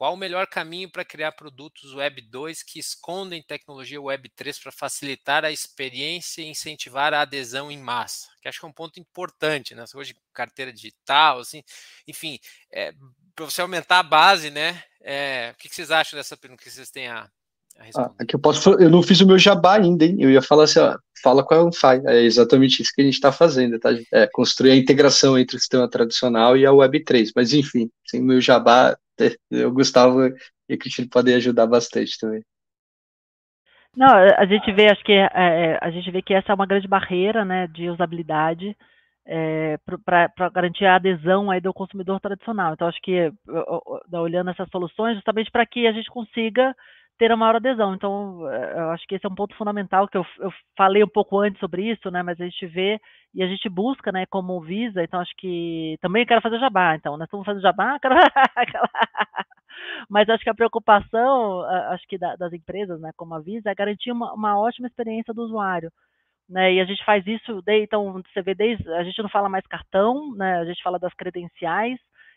[0.00, 4.72] Qual o melhor caminho para criar produtos Web 2 que escondem tecnologia Web 3 para
[4.72, 8.28] facilitar a experiência e incentivar a adesão em massa?
[8.40, 9.84] Que acho que é um ponto importante, né?
[9.94, 11.62] Hoje carteira digital, assim,
[12.08, 12.38] enfim,
[12.72, 12.94] é,
[13.36, 14.82] para você aumentar a base, né?
[15.02, 17.28] É, o que, vocês acham dessa pergunta que vocês têm a,
[17.94, 20.16] ah, aqui eu posso, eu não fiz o meu jabá ainda, hein?
[20.18, 22.02] Eu ia falar assim, ó, fala com a Unfy.
[22.06, 23.90] É exatamente isso que a gente está fazendo, tá?
[24.12, 27.32] É construir a integração entre o sistema tradicional e a Web3.
[27.34, 28.98] Mas enfim, sem o meu jabá,
[29.66, 30.26] o Gustavo
[30.68, 32.42] e a Cristina podem ajudar bastante também.
[33.96, 36.66] Não, a gente vê, acho que é, é, a gente vê que essa é uma
[36.66, 38.76] grande barreira, né, de usabilidade
[39.26, 42.72] é, para garantir a adesão aí do consumidor tradicional.
[42.72, 43.32] Então, acho que
[44.12, 46.74] olhando essas soluções, justamente para que a gente consiga
[47.20, 47.94] ter a maior adesão.
[47.94, 51.08] Então, eh, eu acho que esse é um ponto fundamental que eu, eu, falei um
[51.08, 52.22] pouco antes sobre isso, né?
[52.22, 52.98] Mas a gente vê
[53.34, 54.24] e a gente busca, né?
[54.24, 55.02] Como Visa.
[55.02, 56.96] Então, acho que também quero fazer jabá.
[56.96, 58.14] Então, nós estamos fazendo jabá, quero...
[60.08, 61.60] mas acho que a preocupação,
[61.90, 63.10] acho que das empresas, né?
[63.14, 65.92] Como a Visa, é garantir uma, uma ótima experiência do usuário.
[66.48, 69.64] Né, e a gente faz isso, então você vê desde, a gente não fala mais
[69.68, 71.96] cartão, né, a gente fala das credenciais,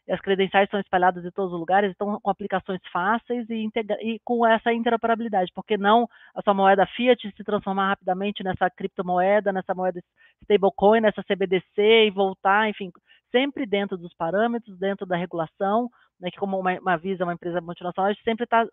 [0.10, 3.70] as credenciais são espalhadas em todos os lugares, estão com aplicações fáceis e,
[4.02, 5.52] e, com essa interoperabilidade.
[5.54, 10.02] Porque não a sua moeda fiat se transformar rapidamente nessa criptomoeda, nessa moeda
[10.42, 12.92] stablecoin, nessa CBDC e voltar, enfim,
[13.32, 15.90] sempre dentro dos parâmetros, dentro da regulação,
[16.20, 18.66] né, que como uma, uma Visa, uma empresa multinacional, a gente sempre tá,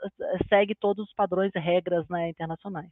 [0.49, 2.91] segue todos os padrões e regras né, internacionais.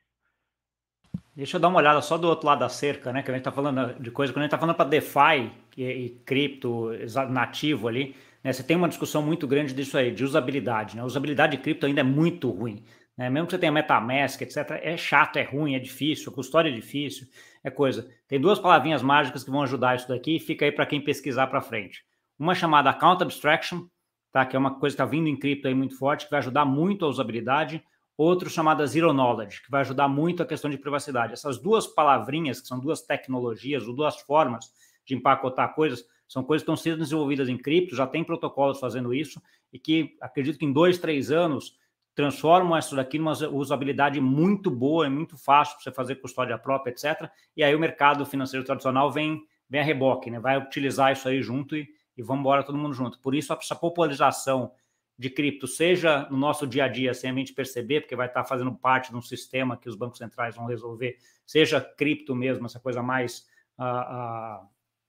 [1.34, 3.22] Deixa eu dar uma olhada só do outro lado da cerca, né?
[3.22, 5.84] Que a gente está falando de coisa, quando a gente está falando para DeFi e,
[5.84, 6.90] e cripto
[7.30, 8.16] nativo ali,
[8.48, 10.96] né, você tem uma discussão muito grande disso aí, de usabilidade.
[10.96, 11.04] Né?
[11.04, 12.82] Usabilidade de cripto ainda é muito ruim.
[13.14, 13.28] Né?
[13.28, 16.72] Mesmo que você tenha MetaMask, etc., é chato, é ruim, é difícil, a custódia é
[16.72, 17.26] difícil,
[17.62, 18.08] é coisa.
[18.26, 21.48] Tem duas palavrinhas mágicas que vão ajudar isso daqui e fica aí para quem pesquisar
[21.48, 22.02] para frente.
[22.38, 23.86] Uma chamada Account Abstraction,
[24.32, 24.46] tá?
[24.46, 26.64] que é uma coisa que está vindo em cripto aí muito forte, que vai ajudar
[26.64, 27.84] muito a usabilidade.
[28.16, 31.34] Outro chamada Zero Knowledge, que vai ajudar muito a questão de privacidade.
[31.34, 34.72] Essas duas palavrinhas, que são duas tecnologias ou duas formas
[35.04, 39.14] de empacotar coisas, são coisas que estão sendo desenvolvidas em cripto, já tem protocolos fazendo
[39.14, 41.76] isso, e que acredito que em dois, três anos
[42.14, 46.90] transformam isso daqui numa usabilidade muito boa, é muito fácil para você fazer custódia própria,
[46.90, 47.30] etc.
[47.56, 50.38] E aí o mercado financeiro tradicional vem, vem a reboque, né?
[50.38, 53.20] vai utilizar isso aí junto e, e vamos embora todo mundo junto.
[53.20, 54.72] Por isso, essa popularização
[55.16, 58.44] de cripto, seja no nosso dia a dia, sem a gente perceber, porque vai estar
[58.44, 62.78] fazendo parte de um sistema que os bancos centrais vão resolver, seja cripto mesmo, essa
[62.78, 63.46] coisa mais
[63.78, 64.68] uh, uh,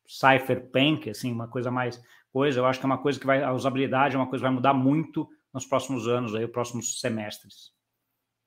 [0.09, 2.01] cypherpunk, assim, uma coisa mais
[2.31, 4.47] coisa, eu acho que é uma coisa que vai, a usabilidade é uma coisa que
[4.47, 7.71] vai mudar muito nos próximos anos, aí, próximos semestres,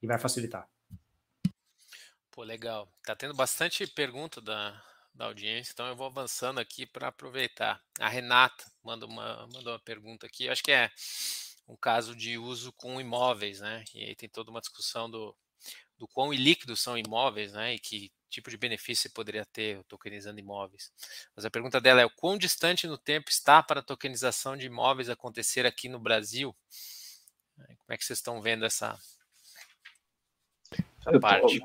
[0.01, 0.67] e vai facilitar.
[2.31, 2.89] Pô, legal.
[3.05, 4.81] Tá tendo bastante pergunta da,
[5.13, 7.81] da audiência, então eu vou avançando aqui para aproveitar.
[7.99, 10.91] A Renata manda uma, mandou uma pergunta aqui, acho que é
[11.67, 13.83] um caso de uso com imóveis, né?
[13.93, 15.35] E aí tem toda uma discussão do,
[15.97, 17.75] do quão ilíquidos são imóveis, né?
[17.75, 20.91] E que tipo de benefício você poderia ter tokenizando imóveis.
[21.35, 24.65] Mas a pergunta dela é: o quão distante no tempo está para a tokenização de
[24.65, 26.55] imóveis acontecer aqui no Brasil?
[27.55, 28.97] Como é que vocês estão vendo essa,
[30.99, 31.59] essa parte?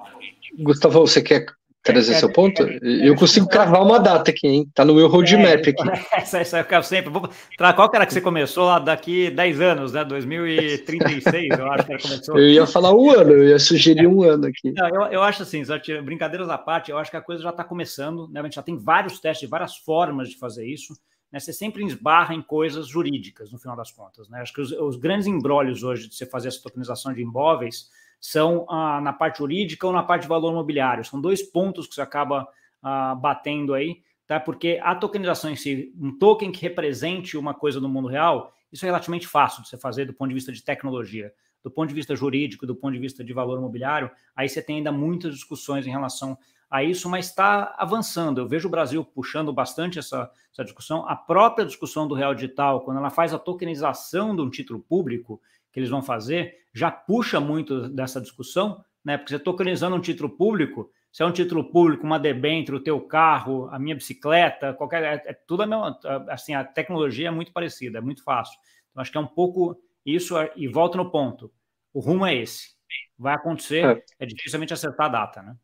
[0.58, 1.46] Gustavo, você quer
[1.82, 2.62] trazer é, seu ponto?
[2.62, 4.70] É, é, eu consigo cravar uma data aqui, hein?
[4.74, 5.72] Tá no meu roadmap aqui.
[6.12, 7.10] Essa, essa eu quero sempre.
[7.10, 7.28] Vou,
[7.74, 10.04] qual que era que você começou lá daqui 10 anos, né?
[10.04, 12.38] 2036, eu acho que era começou.
[12.38, 14.72] Eu ia falar um ano, eu ia sugerir um ano aqui.
[14.72, 15.62] Não, eu, eu acho assim,
[16.04, 18.40] brincadeiras à parte, eu acho que a coisa já está começando, né?
[18.40, 20.94] A gente já tem vários testes, várias formas de fazer isso.
[21.30, 24.28] Né, você sempre esbarra em coisas jurídicas, no final das contas.
[24.28, 24.40] Né?
[24.40, 27.90] Acho que os, os grandes embrólios hoje de você fazer essa tokenização de imóveis
[28.20, 31.04] são ah, na parte jurídica ou na parte de valor imobiliário.
[31.04, 32.48] São dois pontos que você acaba
[32.82, 34.40] ah, batendo aí, tá?
[34.40, 38.84] Porque a tokenização em si, um token que represente uma coisa no mundo real, isso
[38.84, 41.32] é relativamente fácil de você fazer do ponto de vista de tecnologia.
[41.62, 44.76] Do ponto de vista jurídico, do ponto de vista de valor imobiliário, aí você tem
[44.76, 46.38] ainda muitas discussões em relação
[46.70, 48.40] a isso, mas está avançando.
[48.40, 51.08] Eu vejo o Brasil puxando bastante essa, essa discussão.
[51.08, 55.40] A própria discussão do real digital, quando ela faz a tokenização de um título público,
[55.72, 59.16] que eles vão fazer, já puxa muito dessa discussão, né?
[59.18, 63.00] Porque você tokenizando um título público, se é um título público, uma debênture, o teu
[63.00, 65.98] carro, a minha bicicleta, qualquer, é, é tudo a mesma,
[66.28, 68.58] assim, a tecnologia é muito parecida, é muito fácil.
[68.90, 69.76] Então, acho que é um pouco
[70.06, 71.50] isso, e volto no ponto,
[71.92, 72.76] o rumo é esse.
[73.18, 75.56] Vai acontecer, é, é dificilmente acertar a data, né?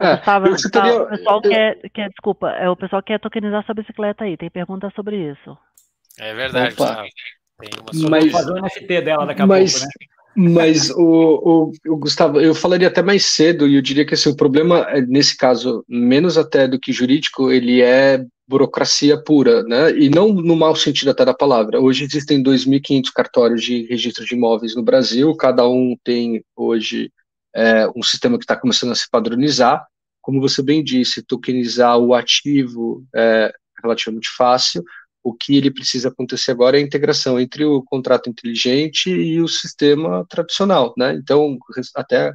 [0.00, 0.16] É,
[0.48, 4.50] Gustavo, o pessoal quer, quer, desculpa, é, o pessoal quer tokenizar sua bicicleta aí, tem
[4.50, 5.56] pergunta sobre isso.
[6.18, 7.08] É verdade, Gustavo.
[7.58, 10.06] Tem uma mas, fazer o NFT dela daqui a mas, pouco, né?
[10.34, 14.30] Mas o, o, o, Gustavo, eu falaria até mais cedo, e eu diria que assim,
[14.30, 19.96] o problema, é, nesse caso, menos até do que jurídico, ele é burocracia pura, né?
[19.96, 21.80] E não no mau sentido até da palavra.
[21.80, 27.10] Hoje existem 2.500 cartórios de registro de imóveis no Brasil, cada um tem hoje
[27.54, 29.84] é, um sistema que está começando a se padronizar.
[30.20, 33.52] Como você bem disse, tokenizar o ativo é
[33.82, 34.82] relativamente fácil.
[35.22, 39.48] O que ele precisa acontecer agora é a integração entre o contrato inteligente e o
[39.48, 41.14] sistema tradicional, né?
[41.14, 41.56] Então,
[41.94, 42.32] até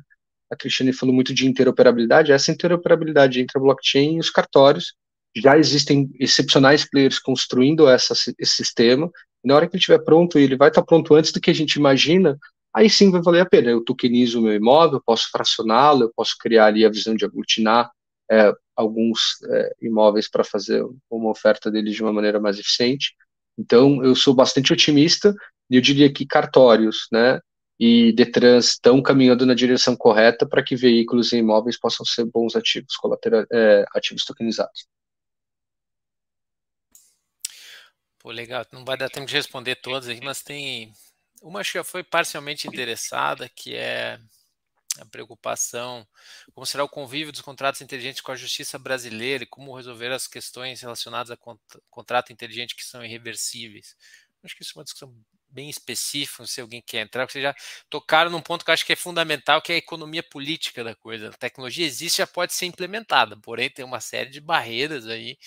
[0.50, 4.94] a Cristiane falou muito de interoperabilidade, essa interoperabilidade entre a blockchain e os cartórios,
[5.36, 9.12] já existem excepcionais players construindo essa, esse sistema,
[9.44, 11.76] na hora que ele estiver pronto, ele vai estar pronto antes do que a gente
[11.76, 12.38] imagina,
[12.74, 13.70] aí sim vai valer a pena.
[13.70, 17.90] Eu tokenizo o meu imóvel, posso fracioná-lo, eu posso criar ali a visão de aglutinar
[18.30, 23.16] é, alguns é, imóveis para fazer uma oferta deles de uma maneira mais eficiente.
[23.58, 25.34] Então, eu sou bastante otimista
[25.70, 27.40] e eu diria que cartórios, né,
[27.80, 32.56] e Detrans estão caminhando na direção correta para que veículos e imóveis possam ser bons
[32.56, 32.94] ativos,
[33.52, 34.88] é, ativos tokenizados.
[38.20, 38.66] Pô, legal.
[38.72, 40.92] Não vai dar tempo de responder todas mas tem
[41.42, 44.20] uma que já foi parcialmente interessada, que é
[45.00, 46.08] a preocupação,
[46.54, 50.28] como será o convívio dos contratos inteligentes com a justiça brasileira e como resolver as
[50.28, 51.38] questões relacionadas a
[51.90, 53.96] contrato inteligente que são irreversíveis.
[54.44, 55.14] Acho que isso é uma discussão
[55.50, 57.56] bem específica, se alguém quer entrar, porque vocês já
[57.90, 60.96] tocaram num ponto que eu acho que é fundamental, que é a economia política da
[60.96, 61.30] coisa.
[61.30, 65.38] A tecnologia existe, já pode ser implementada, porém tem uma série de barreiras aí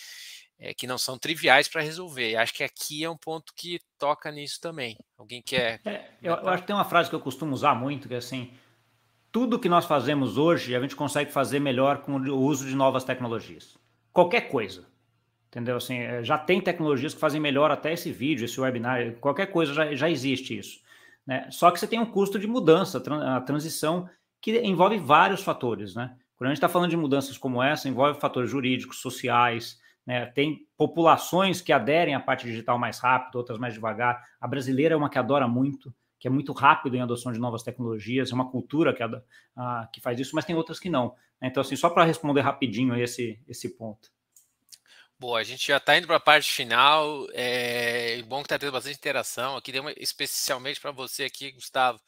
[0.61, 2.31] é, que não são triviais para resolver.
[2.31, 4.97] E acho que aqui é um ponto que toca nisso também.
[5.17, 5.81] Alguém quer.
[5.85, 8.19] É, eu, eu, acho que tem uma frase que eu costumo usar muito, que é
[8.19, 8.53] assim:
[9.33, 13.05] tudo que nós fazemos hoje a gente consegue fazer melhor com o uso de novas
[13.05, 13.79] tecnologias.
[14.13, 14.87] Qualquer coisa.
[15.49, 15.77] Entendeu?
[15.77, 19.75] Assim, é, já tem tecnologias que fazem melhor até esse vídeo, esse webinar, qualquer coisa
[19.75, 20.81] já, já existe isso.
[21.27, 21.49] Né?
[21.51, 24.09] Só que você tem um custo de mudança, a transição,
[24.41, 25.95] que envolve vários fatores.
[25.95, 26.15] Né?
[26.37, 30.27] Quando a gente está falando de mudanças como essa, envolve fatores jurídicos, sociais, né?
[30.27, 34.25] Tem populações que aderem à parte digital mais rápido, outras mais devagar.
[34.41, 37.63] A brasileira é uma que adora muito, que é muito rápido em adoção de novas
[37.63, 41.17] tecnologias, é uma cultura que, a, que faz isso, mas tem outras que não.
[41.41, 41.49] Né?
[41.49, 44.13] Então, assim, só para responder rapidinho esse, esse ponto.
[45.19, 47.27] Boa, a gente já está indo para a parte final.
[47.33, 52.01] É bom que está tendo bastante interação aqui, especialmente para você aqui, Gustavo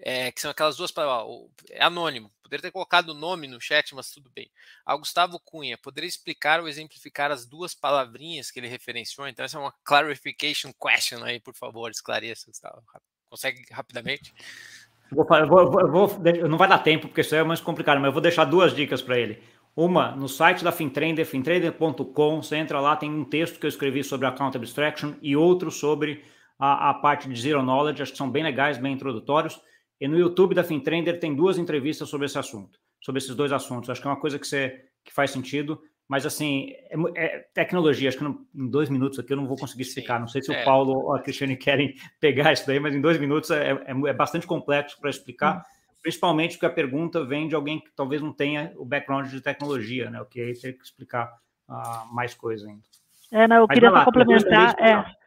[0.00, 1.36] é, que são aquelas duas palavras.
[1.70, 2.32] É anônimo.
[2.42, 4.50] Poderia ter colocado o nome no chat, mas tudo bem.
[4.84, 9.28] Ao Gustavo Cunha, poderia explicar ou exemplificar as duas palavrinhas que ele referenciou?
[9.28, 12.82] Então, essa é uma clarification question aí, por favor, esclareça, Gustavo.
[13.28, 14.32] Consegue rapidamente?
[15.10, 18.20] Vou, vou, vou, não vai dar tempo, porque isso é mais complicado, mas eu vou
[18.20, 19.42] deixar duas dicas para ele.
[19.74, 24.02] Uma, no site da Fintrader, fintrader.com, você entra lá, tem um texto que eu escrevi
[24.02, 26.24] sobre account abstraction e outro sobre
[26.58, 29.60] a, a parte de zero knowledge, acho que são bem legais, bem introdutórios.
[30.00, 33.88] E no YouTube da FinTrender tem duas entrevistas sobre esse assunto, sobre esses dois assuntos.
[33.88, 38.08] Acho que é uma coisa que, você, que faz sentido, mas assim, é, é tecnologia.
[38.08, 40.18] Acho que não, em dois minutos aqui eu não vou conseguir explicar.
[40.18, 40.62] Não sei se é.
[40.62, 43.90] o Paulo ou a Cristiane querem pegar isso daí, mas em dois minutos é, é,
[44.06, 45.58] é bastante complexo para explicar.
[45.58, 45.78] Hum.
[46.00, 50.10] Principalmente porque a pergunta vem de alguém que talvez não tenha o background de tecnologia,
[50.10, 50.20] né?
[50.20, 51.30] O que aí tem que explicar
[51.68, 52.82] uh, mais coisa ainda.
[53.30, 54.76] É, não, eu mas queria só complementar.
[54.80, 55.17] É,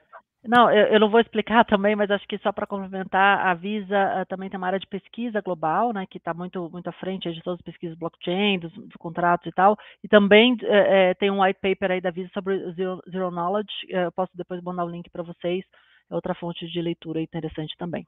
[0.44, 4.22] não, eu, eu, não vou explicar também, mas acho que só para complementar, a Visa
[4.22, 7.32] uh, também tem uma área de pesquisa global, né, que está muito, muito à frente
[7.32, 11.44] de todas as pesquisas blockchain, dos, dos contratos e tal, e também uh, tem um
[11.44, 15.10] white paper aí da Visa sobre Zero, Zero Knowledge, eu posso depois mandar o link
[15.10, 15.64] para vocês,
[16.10, 18.08] é outra fonte de leitura interessante também.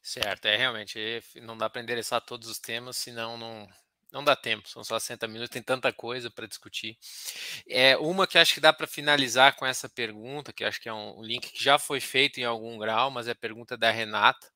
[0.00, 0.98] Certo, é realmente,
[1.42, 3.68] não dá para endereçar todos os temas, senão não,
[4.12, 6.98] não dá tempo, são só 60 minutos, tem tanta coisa para discutir.
[7.66, 10.92] É uma que acho que dá para finalizar com essa pergunta, que acho que é
[10.92, 14.52] um link que já foi feito em algum grau, mas é a pergunta da Renata.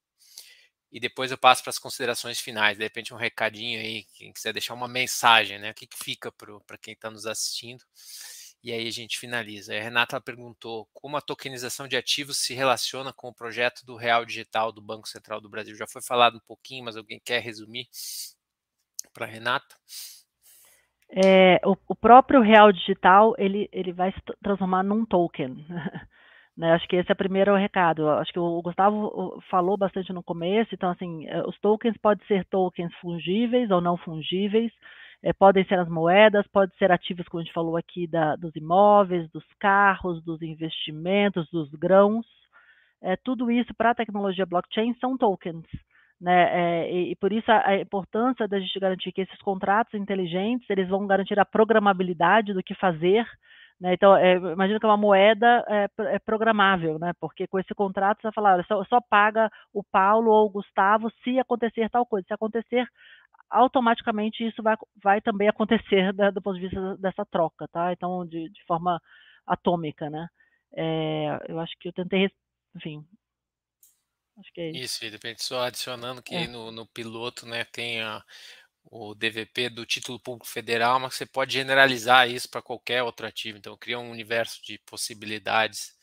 [0.93, 2.79] E depois eu passo para as considerações finais.
[2.79, 5.71] De repente, um recadinho aí, quem quiser deixar uma mensagem, né?
[5.71, 7.85] O que, que fica para quem está nos assistindo.
[8.63, 9.75] E aí a gente finaliza.
[9.77, 14.25] A Renata perguntou como a tokenização de ativos se relaciona com o projeto do Real
[14.25, 15.77] Digital do Banco Central do Brasil.
[15.77, 17.89] Já foi falado um pouquinho, mas alguém quer resumir?
[19.17, 19.75] Para Renata?
[21.11, 25.65] É, o, o, próprio real digital ele, ele vai se transformar num token.
[26.57, 26.73] né?
[26.73, 28.09] Acho que esse é o primeiro recado.
[28.11, 30.75] Acho que o Gustavo falou bastante no começo.
[30.75, 34.71] Então, assim, é, os tokens podem ser tokens fungíveis ou não fungíveis.
[35.23, 38.55] É, podem ser as moedas, podem ser ativos, como a gente falou aqui, da, dos
[38.55, 42.27] imóveis, dos carros, dos investimentos, dos grãos.
[43.03, 45.65] É, tudo isso para a tecnologia blockchain são tokens.
[46.21, 46.85] Né?
[46.87, 50.69] É, e, e, por isso a, a, importância da gente garantir que esses contratos inteligentes
[50.71, 53.27] eles vão garantir a programabilidade do que fazer,
[53.81, 53.93] Né?
[53.95, 57.13] Então, é, imagina que é uma moeda é, é, programável, né?
[57.21, 61.11] porque com esse contrato você vai falar, só, só paga o Paulo ou o Gustavo
[61.23, 62.27] se acontecer tal coisa.
[62.27, 62.87] Se acontecer,
[63.51, 67.93] automaticamente isso vai, vai também acontecer da, do ponto de vista dessa troca, tá?
[67.93, 69.01] Então, de, de forma
[69.47, 70.27] atômica, né?
[70.75, 72.31] É, eu acho que eu tentei,
[72.75, 73.05] enfim,
[74.39, 74.79] acho que é isso.
[74.79, 76.47] Isso, e de repente só adicionando que é.
[76.47, 78.25] no, no piloto, né, tem a,
[78.85, 83.59] o DVP do título público federal, mas você pode generalizar isso para qualquer outro ativo.
[83.59, 85.95] Então, cria um universo de possibilidades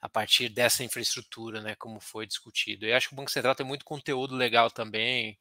[0.00, 2.86] a partir dessa infraestrutura, né, como foi discutido.
[2.86, 5.38] E acho que o Banco Central tem muito conteúdo legal também.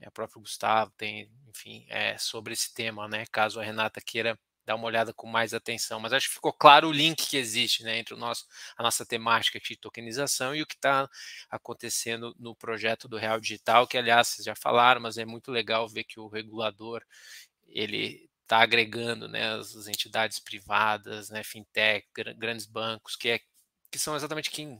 [0.00, 3.24] É, o próprio Gustavo tem, enfim, é, sobre esse tema, né?
[3.32, 6.00] Caso a Renata queira dar uma olhada com mais atenção.
[6.00, 8.44] Mas acho que ficou claro o link que existe né, entre o nosso,
[8.76, 11.08] a nossa temática de tokenização e o que está
[11.48, 15.88] acontecendo no projeto do Real Digital, que aliás vocês já falaram, mas é muito legal
[15.88, 17.02] ver que o regulador
[17.68, 22.06] ele está agregando né, as, entidades privadas, né, fintech,
[22.36, 23.40] grandes bancos, que, é,
[23.90, 24.74] que são exatamente quem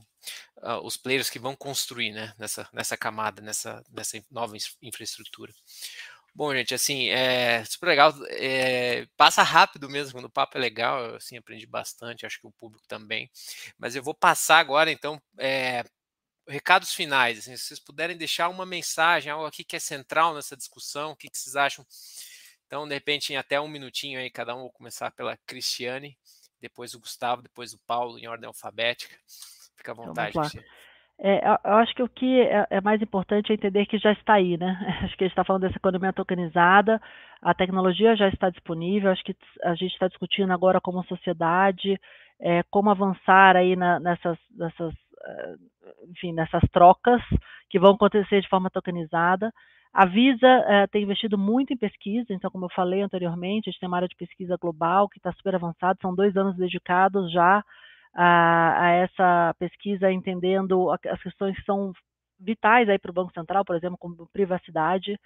[0.57, 5.53] uh, os players que vão construir né, nessa, nessa camada, nessa, nessa nova infraestrutura.
[6.37, 8.13] Bom, gente, assim, é super legal.
[8.29, 12.45] É, passa rápido mesmo, quando o papo é legal, eu assim, aprendi bastante, acho que
[12.45, 13.27] o público também.
[13.75, 15.83] Mas eu vou passar agora, então, é,
[16.47, 17.39] recados finais.
[17.39, 21.15] Assim, se vocês puderem deixar uma mensagem, algo aqui que é central nessa discussão, o
[21.15, 21.83] que, que vocês acham?
[22.67, 26.15] Então, de repente, em até um minutinho aí, cada um, vou começar pela Cristiane,
[26.61, 29.17] depois o Gustavo, depois o Paulo, em ordem alfabética.
[29.75, 30.67] Fica à então, vontade, Cristiane.
[31.19, 34.35] É, eu acho que o que é, é, mais importante é entender que já está
[34.35, 34.77] aí, né?
[35.03, 37.01] Acho que a gente está falando dessa economia tokenizada,
[37.41, 41.99] a tecnologia já está disponível, acho que a gente está discutindo agora como sociedade
[42.39, 44.93] é, como avançar aí na, nessas, nessas,
[45.25, 45.55] eh,
[46.09, 47.21] enfim, nessas trocas
[47.69, 49.51] que vão acontecer de forma tokenizada.
[49.93, 53.79] A Visa é, tem investido muito em pesquisa, então, como eu falei anteriormente, a gente
[53.79, 57.63] tem uma área de pesquisa global que está super avançada, são dois anos dedicados já
[58.13, 61.93] a, a essa pesquisa, entendendo as questões que são
[62.39, 65.17] vitais aí para o Banco Central, por exemplo, como privacidade,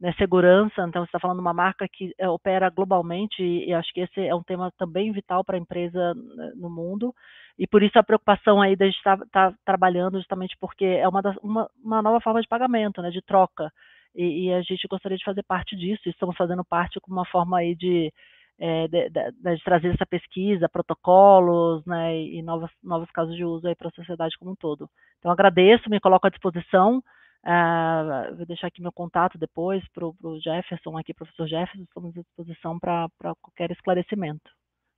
[0.00, 0.86] né, segurança.
[0.88, 4.20] Então, você está falando de uma marca que é, opera globalmente e, acho que esse
[4.20, 7.14] é um tema também vital para a empresa né, no mundo.
[7.58, 11.06] E por isso a preocupação aí da gente estar tá, tá trabalhando justamente porque é
[11.06, 13.70] uma, das, uma, uma, nova forma de pagamento, né, de troca.
[14.14, 16.02] E, e, a gente gostaria de fazer parte disso.
[16.06, 18.12] E estamos fazendo parte com uma forma aí de
[18.60, 23.74] é, de, de, de, trazer essa pesquisa, protocolos, né, e novos, novos casos de uso
[23.76, 24.88] para a sociedade como um todo.
[25.18, 30.40] Então, agradeço, me coloco à disposição, uh, vou deixar aqui meu contato depois para o
[30.40, 33.08] Jefferson, aqui, professor Jefferson, estamos à disposição para
[33.40, 34.50] qualquer esclarecimento.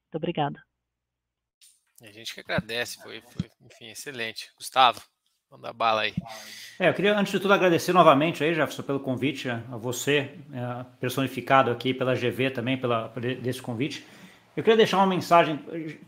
[0.06, 0.60] Muito obrigada.
[2.02, 4.50] A gente que agradece, foi, foi enfim, excelente.
[4.56, 5.00] Gustavo.
[5.53, 6.14] Manda bala aí.
[6.80, 10.86] É, eu queria, antes de tudo, agradecer novamente aí, Jefferson, pelo convite, a você, é,
[10.98, 14.03] personificado aqui pela GV também, pela, desse convite.
[14.57, 15.61] Eu queria deixar uma mensagem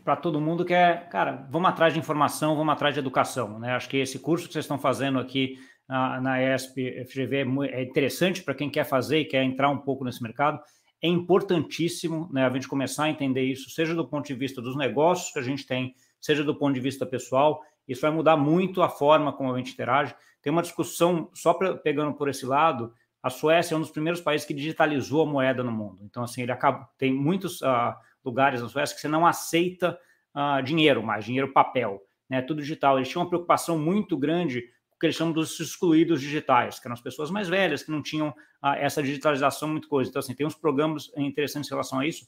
[0.03, 3.59] para todo mundo que é, cara, vamos atrás de informação, vamos atrás de educação.
[3.59, 3.75] Né?
[3.75, 7.83] Acho que esse curso que vocês estão fazendo aqui na, na ESP FGV é, é
[7.83, 10.59] interessante para quem quer fazer e quer entrar um pouco nesse mercado.
[10.99, 14.75] É importantíssimo né, a gente começar a entender isso, seja do ponto de vista dos
[14.75, 18.81] negócios que a gente tem, seja do ponto de vista pessoal isso vai mudar muito
[18.81, 20.15] a forma como a gente interage.
[20.41, 24.21] Tem uma discussão, só pra, pegando por esse lado, a Suécia é um dos primeiros
[24.21, 26.03] países que digitalizou a moeda no mundo.
[26.03, 29.97] Então, assim, ele acaba, tem muitos uh, lugares na Suécia que você não aceita
[30.35, 32.41] uh, dinheiro mais, dinheiro papel, né?
[32.41, 32.97] Tudo digital.
[32.97, 36.87] Eles tinham uma preocupação muito grande com o que eles chamam dos excluídos digitais, que
[36.87, 40.09] eram as pessoas mais velhas, que não tinham uh, essa digitalização muito coisa.
[40.09, 42.27] Então, assim, tem uns programas interessantes em relação a isso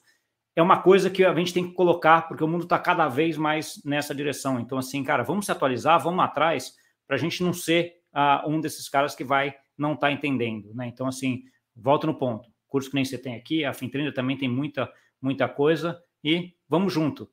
[0.58, 3.38] é uma coisa que a gente tem que colocar, porque o mundo está cada vez
[3.38, 4.60] mais nessa direção.
[4.60, 6.74] Então, assim, cara, vamos se atualizar, vamos atrás,
[7.06, 10.74] para a gente não ser uh, um desses caras que vai não estar tá entendendo,
[10.74, 10.88] né?
[10.88, 11.44] Então, assim,
[11.76, 12.50] volta no ponto.
[12.68, 14.92] Curso que nem você tem aqui, a Fintrenda também tem muita,
[15.22, 17.30] muita coisa, e vamos junto.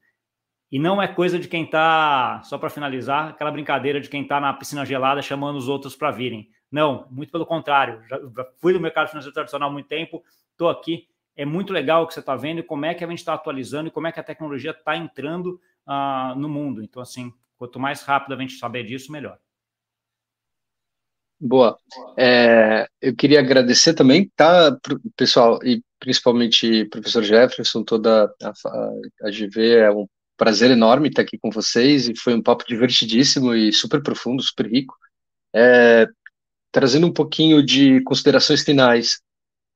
[0.71, 4.39] E não é coisa de quem está, só para finalizar, aquela brincadeira de quem está
[4.39, 6.51] na piscina gelada chamando os outros para virem.
[6.71, 8.03] Não, muito pelo contrário.
[8.07, 8.19] Já
[8.59, 10.23] fui do mercado financeiro tradicional há muito tempo,
[10.53, 13.09] estou aqui é muito legal o que você está vendo e como é que a
[13.09, 16.83] gente está atualizando e como é que a tecnologia está entrando uh, no mundo.
[16.83, 19.39] Então, assim, quanto mais rápido a gente saber disso, melhor.
[21.41, 21.77] Boa.
[22.17, 24.79] É, eu queria agradecer também, tá,
[25.17, 28.91] pessoal, e principalmente professor Jefferson, toda a, a,
[29.25, 30.07] a GV, é um
[30.37, 34.67] prazer enorme estar aqui com vocês e foi um papo divertidíssimo e super profundo, super
[34.67, 34.97] rico.
[35.55, 36.07] É,
[36.73, 39.21] trazendo um pouquinho de considerações finais,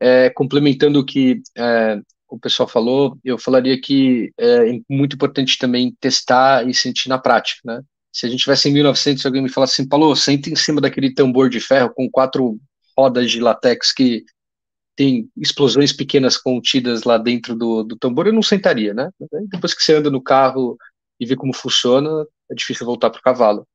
[0.00, 5.96] é, complementando o que é, o pessoal falou, eu falaria que é muito importante também
[6.00, 7.82] testar e sentir na prática, né?
[8.12, 11.14] Se a gente tivesse em 1900 alguém me falasse assim, Paulo, senta em cima daquele
[11.14, 12.58] tambor de ferro com quatro
[12.96, 14.24] rodas de latex que
[14.96, 19.08] tem explosões pequenas contidas lá dentro do, do tambor, eu não sentaria, né?
[19.48, 20.76] depois que você anda no carro
[21.20, 23.66] e vê como funciona, é difícil voltar para o cavalo.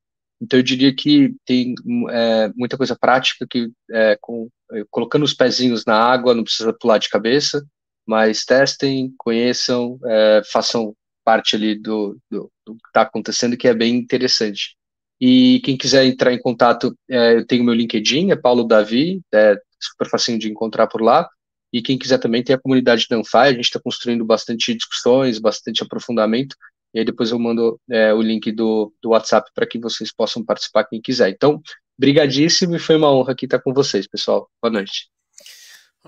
[0.44, 1.74] Então eu diria que tem
[2.10, 6.74] é, muita coisa prática que é, com, é, colocando os pezinhos na água, não precisa
[6.74, 7.66] pular de cabeça,
[8.06, 13.74] mas testem, conheçam, é, façam parte ali do, do, do que está acontecendo, que é
[13.74, 14.76] bem interessante.
[15.22, 19.56] E quem quiser entrar em contato, é, eu tenho meu LinkedIn, é Paulo Davi, é
[19.80, 21.30] super facinho de encontrar por lá.
[21.72, 25.39] E quem quiser também tem a comunidade da Anfai, a gente está construindo bastante discussões,
[25.39, 26.54] bastante aprofundamento.
[26.94, 30.44] E aí depois eu mando é, o link do, do WhatsApp para que vocês possam
[30.44, 31.30] participar quem quiser.
[31.30, 31.62] Então,
[31.98, 34.50] brigadíssimo e foi uma honra aqui estar com vocês, pessoal.
[34.62, 35.14] Boa noite.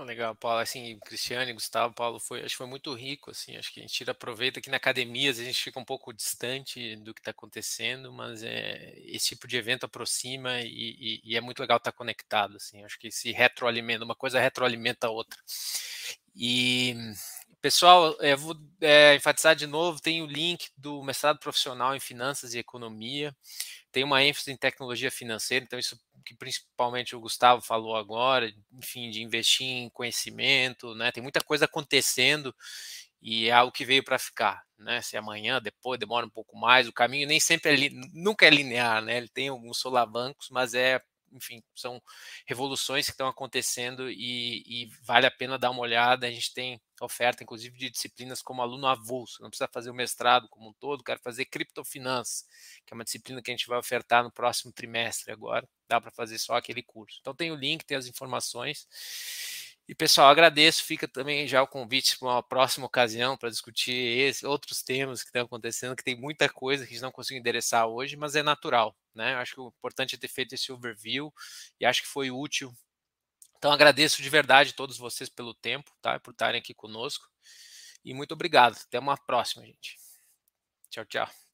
[0.04, 0.58] Legal, Paulo.
[0.58, 3.30] Assim, Cristiane, Gustavo, Paulo, foi, acho que foi muito rico.
[3.30, 6.96] Assim, acho que a gente aproveita que na academia a gente fica um pouco distante
[6.96, 11.40] do que está acontecendo, mas é, esse tipo de evento aproxima e, e, e, é
[11.40, 12.56] muito legal estar conectado.
[12.56, 15.40] Assim, acho que se retroalimenta, uma coisa retroalimenta a outra.
[16.34, 16.94] E
[17.66, 22.54] pessoal, é, vou é, enfatizar de novo: tem o link do mestrado profissional em finanças
[22.54, 23.34] e economia
[23.96, 29.08] tem uma ênfase em tecnologia financeira, então isso que principalmente o Gustavo falou agora, enfim,
[29.08, 31.10] de investir em conhecimento, né?
[31.10, 32.54] Tem muita coisa acontecendo
[33.22, 35.00] e é algo que veio para ficar, né?
[35.00, 39.00] Se amanhã, depois, demora um pouco mais, o caminho nem sempre é nunca é linear,
[39.02, 39.16] né?
[39.16, 41.00] Ele tem alguns solavancos, mas é
[41.32, 42.02] enfim, são
[42.46, 46.26] revoluções que estão acontecendo e, e, vale a pena dar uma olhada.
[46.26, 49.42] A gente tem oferta, inclusive, de disciplinas como aluno avulso.
[49.42, 52.46] Não precisa fazer o mestrado como um todo, quero fazer criptofinanças,
[52.84, 55.68] que é uma disciplina que a gente vai ofertar no próximo trimestre agora.
[55.88, 57.18] Dá para fazer só aquele curso.
[57.20, 58.86] Então tem o link, tem as informações.
[59.88, 60.82] E pessoal, agradeço.
[60.82, 65.28] Fica também já o convite para uma próxima ocasião para discutir esse, outros temas que
[65.28, 68.42] estão acontecendo, que tem muita coisa que a gente não conseguiu endereçar hoje, mas é
[68.42, 69.36] natural, né?
[69.36, 71.32] Acho que o importante é ter feito esse overview
[71.80, 72.72] e acho que foi útil.
[73.58, 76.18] Então agradeço de verdade todos vocês pelo tempo, tá?
[76.20, 77.28] Por estarem aqui conosco.
[78.04, 78.76] E muito obrigado.
[78.86, 79.98] Até uma próxima, gente.
[80.90, 81.45] Tchau, tchau.